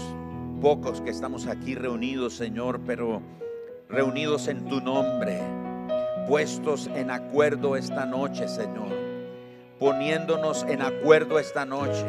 pocos 0.60 1.00
que 1.00 1.10
estamos 1.10 1.48
aquí 1.48 1.74
reunidos, 1.74 2.34
Señor, 2.34 2.80
pero 2.86 3.20
reunidos 3.92 4.48
en 4.48 4.64
tu 4.68 4.80
nombre 4.80 5.38
puestos 6.26 6.88
en 6.94 7.10
acuerdo 7.10 7.76
esta 7.76 8.06
noche, 8.06 8.48
Señor. 8.48 8.88
Poniéndonos 9.78 10.64
en 10.68 10.80
acuerdo 10.80 11.38
esta 11.38 11.66
noche 11.66 12.06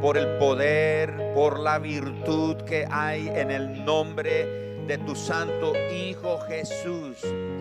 por 0.00 0.16
el 0.16 0.26
poder, 0.38 1.32
por 1.34 1.60
la 1.60 1.78
virtud 1.78 2.56
que 2.62 2.86
hay 2.90 3.28
en 3.28 3.52
el 3.52 3.84
nombre 3.84 4.82
de 4.88 4.98
tu 4.98 5.14
santo 5.14 5.74
Hijo 5.94 6.40
Jesús. 6.48 7.18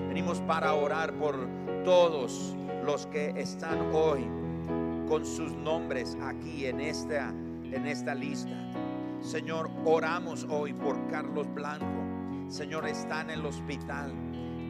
Venimos 0.07 0.39
para 0.41 0.73
orar 0.73 1.13
por 1.13 1.35
todos 1.85 2.55
los 2.83 3.05
que 3.07 3.29
están 3.37 3.93
hoy 3.93 4.25
con 5.07 5.23
sus 5.23 5.51
nombres 5.51 6.17
aquí 6.23 6.65
en 6.65 6.81
esta, 6.81 7.29
en 7.29 7.85
esta 7.85 8.15
lista. 8.15 8.49
Señor, 9.21 9.69
oramos 9.85 10.47
hoy 10.49 10.73
por 10.73 10.95
Carlos 11.11 11.45
Blanco. 11.53 12.10
Señor, 12.51 12.85
está 12.85 13.21
en 13.21 13.29
el 13.29 13.45
hospital. 13.45 14.13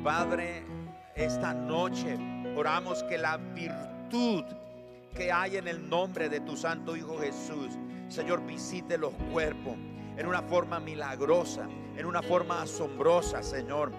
Padre, 0.04 0.64
esta 1.16 1.52
noche 1.52 2.16
oramos 2.56 3.02
que 3.06 3.18
la 3.18 3.38
virtud 3.38 4.44
que 5.16 5.32
hay 5.32 5.58
en 5.58 5.68
el 5.68 5.90
nombre 5.90 6.30
de 6.30 6.42
tu 6.42 6.56
Santo 6.56 6.96
Hijo 6.96 7.18
Jesús, 7.18 7.80
Señor, 8.08 8.46
visite 8.46 9.00
los 9.00 9.14
cuerpos 9.34 9.74
en 10.16 10.28
una 10.28 10.44
forma 10.44 10.80
milagrosa, 10.80 11.68
en 11.98 12.06
una 12.06 12.22
forma 12.22 12.62
asombrosa, 12.62 13.42
Señor. 13.42 13.92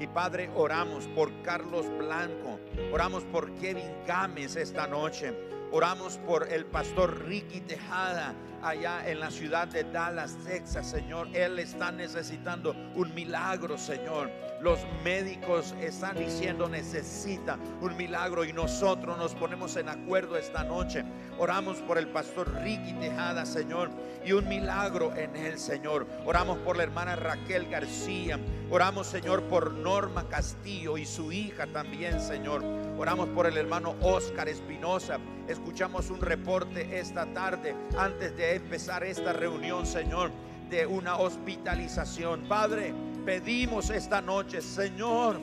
Y 0.00 0.08
Padre, 0.08 0.50
oramos 0.56 1.06
por 1.06 1.30
Carlos 1.42 1.86
Blanco, 1.96 2.58
oramos 2.92 3.22
por 3.22 3.52
Kevin 3.54 3.88
Gámez 4.04 4.56
esta 4.56 4.88
noche, 4.88 5.32
oramos 5.70 6.18
por 6.18 6.52
el 6.52 6.66
pastor 6.66 7.24
Ricky 7.24 7.60
Tejada, 7.60 8.34
allá 8.62 9.08
en 9.08 9.20
la 9.20 9.30
ciudad 9.30 9.68
de 9.68 9.84
Dallas, 9.84 10.36
Texas, 10.44 10.90
Señor. 10.90 11.28
Él 11.34 11.58
está 11.58 11.92
necesitando 11.92 12.74
un 12.94 13.14
milagro, 13.14 13.78
Señor. 13.78 14.30
Los 14.60 14.80
médicos 15.04 15.74
están 15.80 16.16
diciendo 16.16 16.68
necesita 16.68 17.58
un 17.80 17.96
milagro 17.96 18.44
y 18.44 18.52
nosotros 18.52 19.16
nos 19.16 19.34
ponemos 19.34 19.76
en 19.76 19.88
acuerdo 19.88 20.36
esta 20.36 20.64
noche. 20.64 21.04
Oramos 21.38 21.78
por 21.78 21.96
el 21.96 22.08
pastor 22.08 22.52
Ricky 22.62 22.94
Tejada, 22.94 23.46
Señor, 23.46 23.90
y 24.24 24.32
un 24.32 24.48
milagro 24.48 25.14
en 25.16 25.36
él, 25.36 25.58
Señor. 25.58 26.06
Oramos 26.26 26.58
por 26.58 26.76
la 26.76 26.82
hermana 26.82 27.14
Raquel 27.14 27.68
García. 27.68 28.38
Oramos, 28.70 29.06
Señor, 29.06 29.44
por 29.44 29.72
Norma 29.72 30.28
Castillo 30.28 30.98
y 30.98 31.06
su 31.06 31.30
hija 31.30 31.68
también, 31.68 32.20
Señor. 32.20 32.64
Oramos 32.98 33.28
por 33.28 33.46
el 33.46 33.56
hermano 33.56 33.94
Oscar 34.02 34.48
Espinosa. 34.48 35.18
Escuchamos 35.46 36.10
un 36.10 36.20
reporte 36.20 36.98
esta 36.98 37.32
tarde 37.32 37.74
antes 37.96 38.36
de 38.36 38.56
empezar 38.58 39.02
esta 39.04 39.32
reunión, 39.32 39.86
Señor, 39.86 40.30
de 40.68 40.86
una 40.86 41.16
hospitalización. 41.16 42.42
Padre, 42.48 42.92
pedimos 43.24 43.90
esta 43.90 44.20
noche, 44.20 44.60
Señor, 44.60 45.40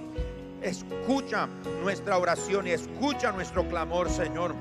escucha 0.62 1.48
nuestra 1.82 2.18
oración 2.18 2.68
y 2.68 2.72
escucha 2.72 3.32
nuestro 3.32 3.68
clamor, 3.68 4.10
Señor. 4.10 4.56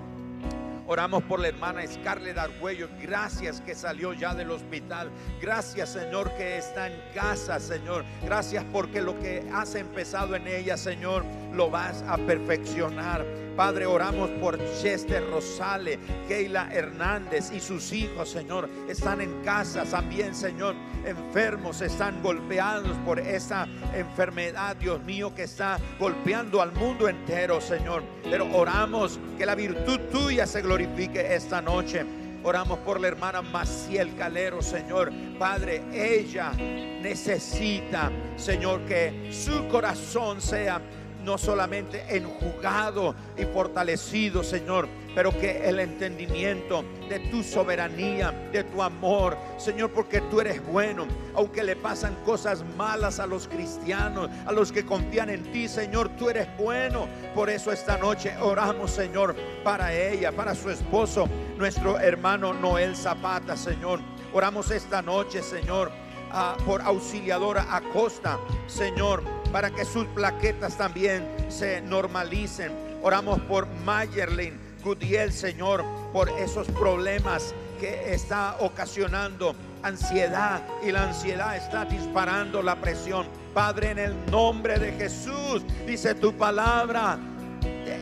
Oramos 0.87 1.23
por 1.23 1.41
la 1.41 1.49
hermana 1.49 1.87
Scarlett 1.87 2.37
Argüello. 2.37 2.89
Gracias 3.01 3.61
que 3.63 3.75
salió 3.75 4.13
ya 4.13 4.35
del 4.35 4.51
hospital. 4.51 5.11
Gracias, 5.41 5.91
Señor, 5.91 6.31
que 6.37 6.59
está 6.59 6.89
en 6.89 7.01
casa, 7.15 7.59
Señor. 7.59 8.05
Gracias 8.23 8.65
porque 8.71 9.01
lo 9.01 9.19
que 9.19 9.49
has 9.53 9.75
empezado 9.77 10.37
en 10.37 10.47
ella, 10.47 10.77
Señor, 10.77 11.25
lo 11.55 11.71
vas 11.71 12.05
a 12.07 12.19
perfeccionar. 12.19 13.25
Padre, 13.57 13.87
oramos 13.87 14.31
por 14.41 14.59
Chester 14.81 15.25
Rosales, 15.31 15.99
Keila 16.27 16.69
Hernández 16.73 17.53
y 17.53 17.61
sus 17.61 17.93
hijos, 17.93 18.29
Señor. 18.29 18.69
Están 18.89 19.21
en 19.21 19.43
casa 19.43 19.85
también, 19.85 20.35
Señor. 20.35 20.75
Enfermos, 21.05 21.81
están 21.81 22.21
golpeados 22.21 22.97
por 23.05 23.21
esa 23.21 23.69
enfermedad, 23.95 24.75
Dios 24.77 25.03
mío, 25.05 25.33
que 25.35 25.45
está 25.45 25.79
golpeando 26.01 26.61
al 26.61 26.73
mundo 26.73 27.09
entero, 27.09 27.61
Señor. 27.61 28.03
Pero 28.25 28.49
oramos 28.53 29.21
que 29.39 29.47
la 29.47 29.55
virtud 29.55 30.01
tuya 30.11 30.47
se 30.47 30.63
glorifique 30.63 31.35
esta 31.35 31.63
noche. 31.63 32.05
Oramos 32.43 32.81
por 32.81 33.01
la 33.01 33.09
hermana 33.09 33.41
Maciel 33.41 34.17
Calero, 34.17 34.61
Señor. 34.61 35.13
Padre, 35.39 35.83
ella 35.93 36.53
necesita, 36.53 38.11
Señor, 38.37 38.83
que 38.83 39.31
su 39.33 39.67
corazón 39.69 40.43
sea 40.43 40.81
no 41.25 41.39
solamente 41.39 42.05
enjugado 42.15 43.15
y 43.37 43.45
fortalecido, 43.45 44.45
Señor, 44.45 44.89
pero 45.15 45.31
que 45.31 45.69
el 45.69 45.81
entendimiento 45.81 46.85
de 47.09 47.19
tu 47.31 47.43
soberanía, 47.43 48.31
de 48.53 48.65
tu 48.65 48.83
amor, 48.83 49.37
Señor, 49.57 49.91
porque 49.91 50.21
tú 50.23 50.41
eres 50.41 50.65
bueno, 50.67 51.07
aunque 51.35 51.63
le 51.63 51.77
pasan 51.77 52.15
cosas 52.25 52.65
malas 52.77 53.21
a 53.21 53.27
los 53.27 53.49
cristianos, 53.49 54.29
a 54.47 54.53
los 54.53 54.73
que 54.73 54.85
confían 54.85 55.31
en 55.31 55.43
ti, 55.53 55.69
Señor, 55.69 56.11
tú 56.17 56.29
eres 56.29 56.49
bueno. 56.59 57.09
Por 57.35 57.49
eso 57.49 57.73
esta 57.73 57.97
noche 57.97 58.37
oramos, 58.41 58.91
Señor, 58.91 59.35
para 59.63 59.95
ella, 59.95 60.33
para 60.33 60.55
su 60.55 60.71
esposo, 60.71 61.29
nuestro 61.57 61.99
hermano 61.99 62.53
Noel 62.53 62.97
Zapata, 62.97 63.57
Señor. 63.57 64.01
Oramos 64.33 64.71
esta 64.71 65.01
noche, 65.01 65.43
Señor, 65.43 65.93
ah, 66.33 66.57
por 66.67 66.83
auxiliadora 66.83 67.67
Acosta, 67.71 68.39
Señor 68.67 69.44
para 69.55 69.71
que 69.71 69.85
sus 69.85 70.05
plaquetas 70.07 70.77
también 70.77 71.25
se 71.49 71.81
normalicen. 71.81 72.73
Oramos 73.05 73.39
por 73.43 73.69
Mayerlin 73.85 74.59
Gudiel, 74.83 75.33
Señor, 75.33 75.85
por 76.13 76.29
esos 76.29 76.67
problemas 76.73 77.55
que 77.79 78.13
está 78.13 78.57
ocasionando 78.59 79.55
ansiedad 79.85 80.61
y 80.83 80.91
la 80.91 81.05
ansiedad 81.05 81.57
está 81.57 81.85
disparando 81.85 82.65
la 82.65 82.81
presión. 82.81 83.29
Padre, 83.55 83.93
en 83.93 83.99
el 84.01 84.27
nombre 84.29 84.77
de 84.77 84.91
Jesús, 84.95 85.63
dice 85.87 86.17
tu 86.17 86.37
palabra, 86.37 87.17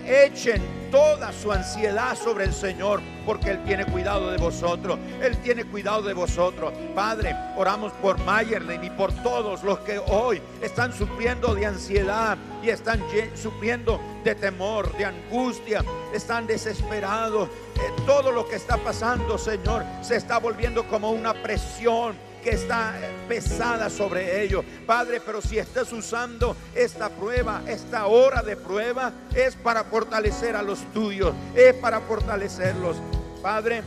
echen 0.06 0.62
toda 0.92 1.32
su 1.32 1.50
ansiedad 1.50 2.14
sobre 2.14 2.44
el 2.44 2.52
Señor, 2.52 3.00
porque 3.24 3.50
Él 3.50 3.64
tiene 3.64 3.86
cuidado 3.86 4.30
de 4.30 4.36
vosotros. 4.36 4.98
Él 5.22 5.36
tiene 5.38 5.64
cuidado 5.64 6.02
de 6.02 6.12
vosotros. 6.12 6.72
Padre, 6.94 7.34
oramos 7.56 7.92
por 7.94 8.22
Mayerlin 8.24 8.84
y 8.84 8.90
por 8.90 9.10
todos 9.22 9.64
los 9.64 9.80
que 9.80 9.98
hoy 9.98 10.40
están 10.60 10.92
sufriendo 10.92 11.54
de 11.54 11.66
ansiedad 11.66 12.36
y 12.62 12.68
están 12.68 13.02
sufriendo 13.34 13.98
de 14.22 14.34
temor, 14.34 14.94
de 14.96 15.06
angustia, 15.06 15.82
están 16.14 16.46
desesperados. 16.46 17.48
Eh, 17.76 18.02
todo 18.06 18.30
lo 18.30 18.46
que 18.46 18.56
está 18.56 18.76
pasando, 18.76 19.38
Señor, 19.38 19.84
se 20.02 20.16
está 20.16 20.38
volviendo 20.38 20.86
como 20.86 21.10
una 21.10 21.32
presión 21.32 22.14
que 22.42 22.50
está 22.50 22.94
pesada 23.28 23.88
sobre 23.88 24.42
ellos. 24.42 24.64
Padre, 24.86 25.20
pero 25.24 25.40
si 25.40 25.58
estás 25.58 25.92
usando 25.92 26.56
esta 26.74 27.08
prueba, 27.08 27.62
esta 27.66 28.06
hora 28.06 28.42
de 28.42 28.56
prueba, 28.56 29.12
es 29.34 29.54
para 29.54 29.84
fortalecer 29.84 30.56
a 30.56 30.62
los 30.62 30.80
tuyos, 30.92 31.34
es 31.54 31.74
para 31.74 32.00
fortalecerlos. 32.00 32.96
Padre, 33.42 33.82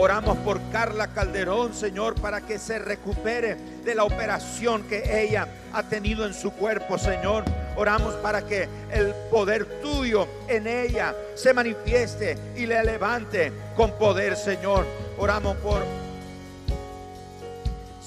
Oramos 0.00 0.38
por 0.38 0.60
Carla 0.70 1.08
Calderón, 1.08 1.74
Señor, 1.74 2.14
para 2.20 2.40
que 2.40 2.60
se 2.60 2.78
recupere 2.78 3.56
de 3.84 3.96
la 3.96 4.04
operación 4.04 4.84
que 4.84 5.24
ella 5.24 5.48
ha 5.72 5.82
tenido 5.82 6.24
en 6.24 6.34
su 6.34 6.52
cuerpo, 6.52 6.98
Señor. 6.98 7.42
Oramos 7.74 8.14
para 8.14 8.42
que 8.42 8.68
el 8.92 9.12
poder 9.28 9.64
tuyo 9.82 10.28
en 10.46 10.68
ella 10.68 11.16
se 11.34 11.52
manifieste 11.52 12.38
y 12.54 12.66
le 12.66 12.84
levante 12.84 13.52
con 13.74 13.90
poder, 13.98 14.36
Señor. 14.36 14.86
Oramos 15.18 15.56
por 15.56 15.82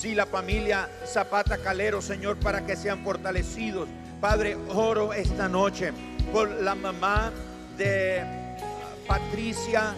Sí, 0.01 0.15
la 0.15 0.25
familia 0.25 0.89
Zapata 1.05 1.59
Calero, 1.59 2.01
Señor, 2.01 2.37
para 2.37 2.65
que 2.65 2.75
sean 2.75 3.03
fortalecidos. 3.03 3.87
Padre, 4.19 4.57
oro 4.69 5.13
esta 5.13 5.47
noche 5.47 5.93
por 6.33 6.49
la 6.49 6.73
mamá 6.73 7.31
de 7.77 8.23
Patricia, 9.07 9.93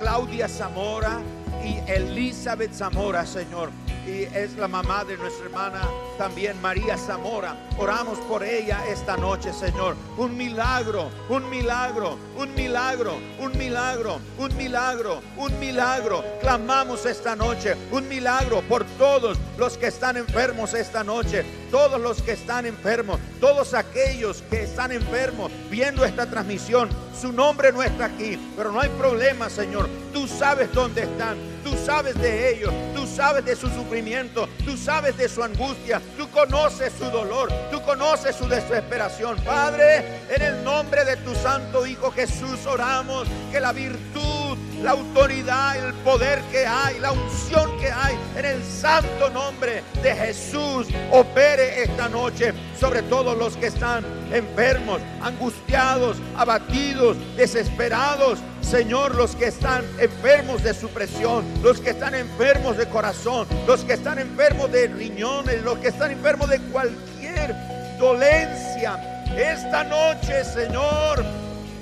Claudia 0.00 0.48
Zamora 0.48 1.20
y 1.64 1.88
Elizabeth 1.88 2.72
Zamora, 2.72 3.24
Señor 3.24 3.70
y 4.06 4.28
es 4.34 4.56
la 4.56 4.68
mamá 4.68 5.04
de 5.04 5.16
nuestra 5.16 5.46
hermana 5.46 5.80
también 6.16 6.60
María 6.62 6.96
Zamora. 6.96 7.56
Oramos 7.76 8.18
por 8.20 8.42
ella 8.42 8.80
esta 8.88 9.16
noche, 9.16 9.52
Señor. 9.52 9.96
Un 10.16 10.36
milagro, 10.36 11.10
un 11.28 11.48
milagro, 11.50 12.18
un 12.36 12.54
milagro, 12.54 13.18
un 13.38 13.56
milagro, 13.56 14.20
un 14.38 14.56
milagro, 14.56 15.20
un 15.36 15.58
milagro. 15.58 16.24
Clamamos 16.40 17.04
esta 17.04 17.34
noche 17.34 17.76
un 17.90 18.08
milagro 18.08 18.62
por 18.62 18.84
todos 18.98 19.38
los 19.58 19.76
que 19.76 19.88
están 19.88 20.16
enfermos 20.16 20.74
esta 20.74 21.02
noche, 21.02 21.44
todos 21.70 22.00
los 22.00 22.22
que 22.22 22.32
están 22.32 22.66
enfermos, 22.66 23.18
todos 23.40 23.74
aquellos 23.74 24.42
que 24.50 24.62
están 24.64 24.92
enfermos 24.92 25.50
viendo 25.70 26.04
esta 26.04 26.26
transmisión. 26.26 26.88
Su 27.20 27.32
nombre 27.32 27.72
no 27.72 27.82
está 27.82 28.06
aquí, 28.06 28.38
pero 28.56 28.70
no 28.70 28.80
hay 28.80 28.90
problema, 28.90 29.48
Señor. 29.48 29.88
Tú 30.12 30.26
sabes 30.28 30.72
dónde 30.72 31.02
están, 31.02 31.36
tú 31.64 31.72
sabes 31.84 32.14
de 32.20 32.54
ellos, 32.54 32.72
tú 32.94 33.06
sabes 33.06 33.44
de 33.44 33.56
su 33.56 33.68
sufrimiento 33.68 34.46
tú 34.64 34.76
sabes 34.76 35.16
de 35.16 35.28
su 35.28 35.42
angustia, 35.42 36.02
tú 36.16 36.28
conoces 36.30 36.92
su 36.98 37.04
dolor, 37.04 37.50
tú 37.70 37.80
conoces 37.82 38.36
su 38.36 38.46
desesperación. 38.48 39.36
Padre, 39.44 40.22
en 40.28 40.42
el 40.42 40.64
nombre 40.64 41.04
de 41.04 41.16
tu 41.18 41.34
Santo 41.34 41.86
Hijo 41.86 42.10
Jesús 42.10 42.66
oramos 42.66 43.26
que 43.50 43.60
la 43.60 43.72
virtud, 43.72 44.35
la 44.82 44.92
autoridad, 44.92 45.76
el 45.76 45.94
poder 45.94 46.40
que 46.50 46.66
hay, 46.66 46.98
la 47.00 47.12
unción 47.12 47.76
que 47.78 47.90
hay 47.90 48.16
en 48.36 48.44
el 48.44 48.62
santo 48.62 49.30
nombre 49.30 49.82
de 50.02 50.14
Jesús 50.14 50.88
opere 51.10 51.82
esta 51.82 52.08
noche 52.08 52.52
sobre 52.78 53.02
todos 53.02 53.36
los 53.36 53.56
que 53.56 53.66
están 53.66 54.04
enfermos, 54.32 55.00
angustiados, 55.22 56.16
abatidos, 56.36 57.16
desesperados 57.36 58.38
Señor, 58.68 59.14
los 59.14 59.36
que 59.36 59.46
están 59.46 59.84
enfermos 60.00 60.64
de 60.64 60.74
supresión, 60.74 61.44
los 61.62 61.80
que 61.80 61.90
están 61.90 62.16
enfermos 62.16 62.76
de 62.76 62.88
corazón, 62.88 63.46
los 63.64 63.84
que 63.84 63.92
están 63.92 64.18
enfermos 64.18 64.72
de 64.72 64.88
riñones, 64.88 65.62
los 65.62 65.78
que 65.78 65.88
están 65.88 66.10
enfermos 66.10 66.50
de 66.50 66.58
cualquier 66.72 67.54
dolencia. 67.96 69.24
Esta 69.36 69.84
noche, 69.84 70.44
Señor, 70.44 71.24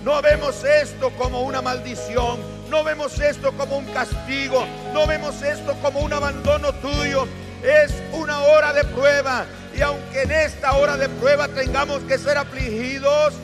no 0.04 0.20
vemos 0.20 0.62
esto 0.62 1.10
como 1.16 1.40
una 1.40 1.62
maldición, 1.62 2.38
no 2.74 2.82
vemos 2.82 3.20
esto 3.20 3.52
como 3.52 3.78
un 3.78 3.84
castigo, 3.92 4.66
no 4.92 5.06
vemos 5.06 5.40
esto 5.42 5.76
como 5.80 6.00
un 6.00 6.12
abandono 6.12 6.72
tuyo. 6.74 7.24
Es 7.62 7.94
una 8.12 8.40
hora 8.40 8.72
de 8.72 8.82
prueba 8.82 9.46
y 9.76 9.80
aunque 9.80 10.22
en 10.22 10.32
esta 10.32 10.72
hora 10.72 10.96
de 10.96 11.08
prueba 11.08 11.46
tengamos 11.46 12.02
que 12.02 12.18
ser 12.18 12.36
afligidos, 12.36 13.34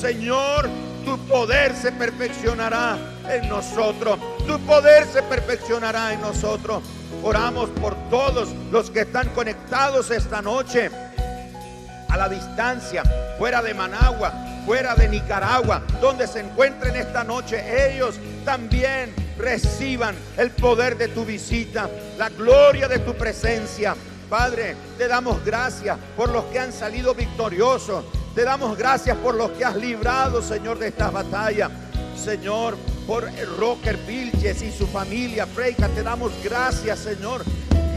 Señor, 0.00 0.68
tu 1.04 1.16
poder 1.28 1.76
se 1.76 1.92
perfeccionará 1.92 2.98
en 3.30 3.48
nosotros. 3.48 4.18
Tu 4.48 4.58
poder 4.66 5.06
se 5.06 5.22
perfeccionará 5.22 6.12
en 6.12 6.20
nosotros. 6.20 6.82
Oramos 7.22 7.70
por 7.80 7.94
todos 8.10 8.48
los 8.72 8.90
que 8.90 9.02
están 9.02 9.28
conectados 9.28 10.10
esta 10.10 10.42
noche 10.42 10.90
a 12.08 12.16
la 12.16 12.28
distancia, 12.28 13.04
fuera 13.38 13.62
de 13.62 13.74
Managua, 13.74 14.32
fuera 14.66 14.94
de 14.94 15.08
Nicaragua, 15.08 15.82
donde 16.00 16.26
se 16.26 16.40
encuentren 16.40 16.96
esta 16.96 17.24
noche. 17.24 17.94
Ellos 17.94 18.16
también 18.44 19.14
reciban 19.38 20.14
el 20.36 20.50
poder 20.50 20.96
de 20.96 21.08
tu 21.08 21.24
visita, 21.24 21.88
la 22.18 22.28
gloria 22.28 22.88
de 22.88 22.98
tu 23.00 23.14
presencia. 23.14 23.94
Padre, 24.28 24.76
te 24.96 25.08
damos 25.08 25.44
gracias 25.44 25.98
por 26.16 26.30
los 26.30 26.44
que 26.46 26.58
han 26.58 26.72
salido 26.72 27.14
victoriosos. 27.14 28.04
Te 28.34 28.44
damos 28.44 28.78
gracias 28.78 29.16
por 29.18 29.34
los 29.34 29.50
que 29.52 29.64
has 29.64 29.76
librado, 29.76 30.40
Señor, 30.40 30.78
de 30.78 30.88
estas 30.88 31.12
batallas. 31.12 31.70
Señor, 32.16 32.76
por 33.06 33.28
Rocker 33.58 33.96
Vilches 34.06 34.62
y 34.62 34.70
su 34.70 34.86
familia, 34.86 35.46
Freica, 35.46 35.88
te 35.88 36.02
damos 36.02 36.32
gracias, 36.42 37.00
Señor. 37.00 37.42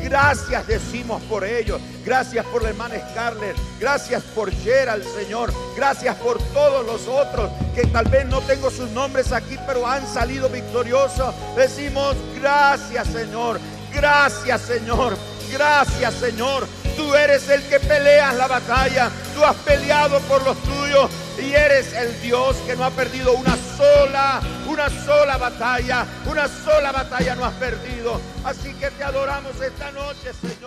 Gracias 0.06 0.68
decimos 0.68 1.20
por 1.24 1.44
ellos. 1.44 1.82
Gracias 2.06 2.46
por 2.46 2.62
la 2.62 2.70
hermana 2.70 2.94
Scarlett. 3.10 3.58
Gracias 3.80 4.22
por 4.36 4.52
Gerald, 4.52 5.04
Señor. 5.04 5.52
Gracias 5.76 6.16
por 6.18 6.38
todos 6.54 6.86
los 6.86 7.08
otros 7.08 7.50
que 7.74 7.88
tal 7.88 8.06
vez 8.06 8.24
no 8.28 8.40
tengo 8.42 8.70
sus 8.70 8.88
nombres 8.92 9.32
aquí, 9.32 9.58
pero 9.66 9.88
han 9.88 10.06
salido 10.06 10.48
victoriosos. 10.48 11.34
Decimos 11.58 12.16
gracias, 12.40 13.08
Señor. 13.08 13.60
Gracias, 13.92 14.62
Señor. 14.62 15.18
Gracias, 15.52 16.14
Señor. 16.14 16.68
Tú 16.96 17.16
eres 17.16 17.50
el 17.50 17.64
que 17.64 17.80
peleas 17.80 18.36
la 18.36 18.48
batalla. 18.48 19.10
Tú 19.34 19.44
has 19.44 19.56
peleado 19.56 20.20
por 20.22 20.44
los 20.44 20.56
tuyos 20.62 21.10
y 21.40 21.54
eres 21.54 21.94
el 21.94 22.22
Dios 22.22 22.56
que 22.66 22.76
no 22.76 22.86
ha 22.86 22.92
perdido 22.92 23.34
una 23.34 23.56
sola, 23.78 24.42
una 24.68 24.90
sola 24.90 25.38
batalla. 25.38 26.06
Una 26.26 26.48
sola 26.48 26.92
batalla 26.92 27.36
no 27.36 27.46
has 27.46 27.54
perdido. 27.54 28.20
Así 28.44 28.74
que 28.76 28.90
te 28.92 29.04
adoramos 29.04 29.60
esta 29.62 29.92
noche, 29.92 30.32
Señor. 30.42 30.66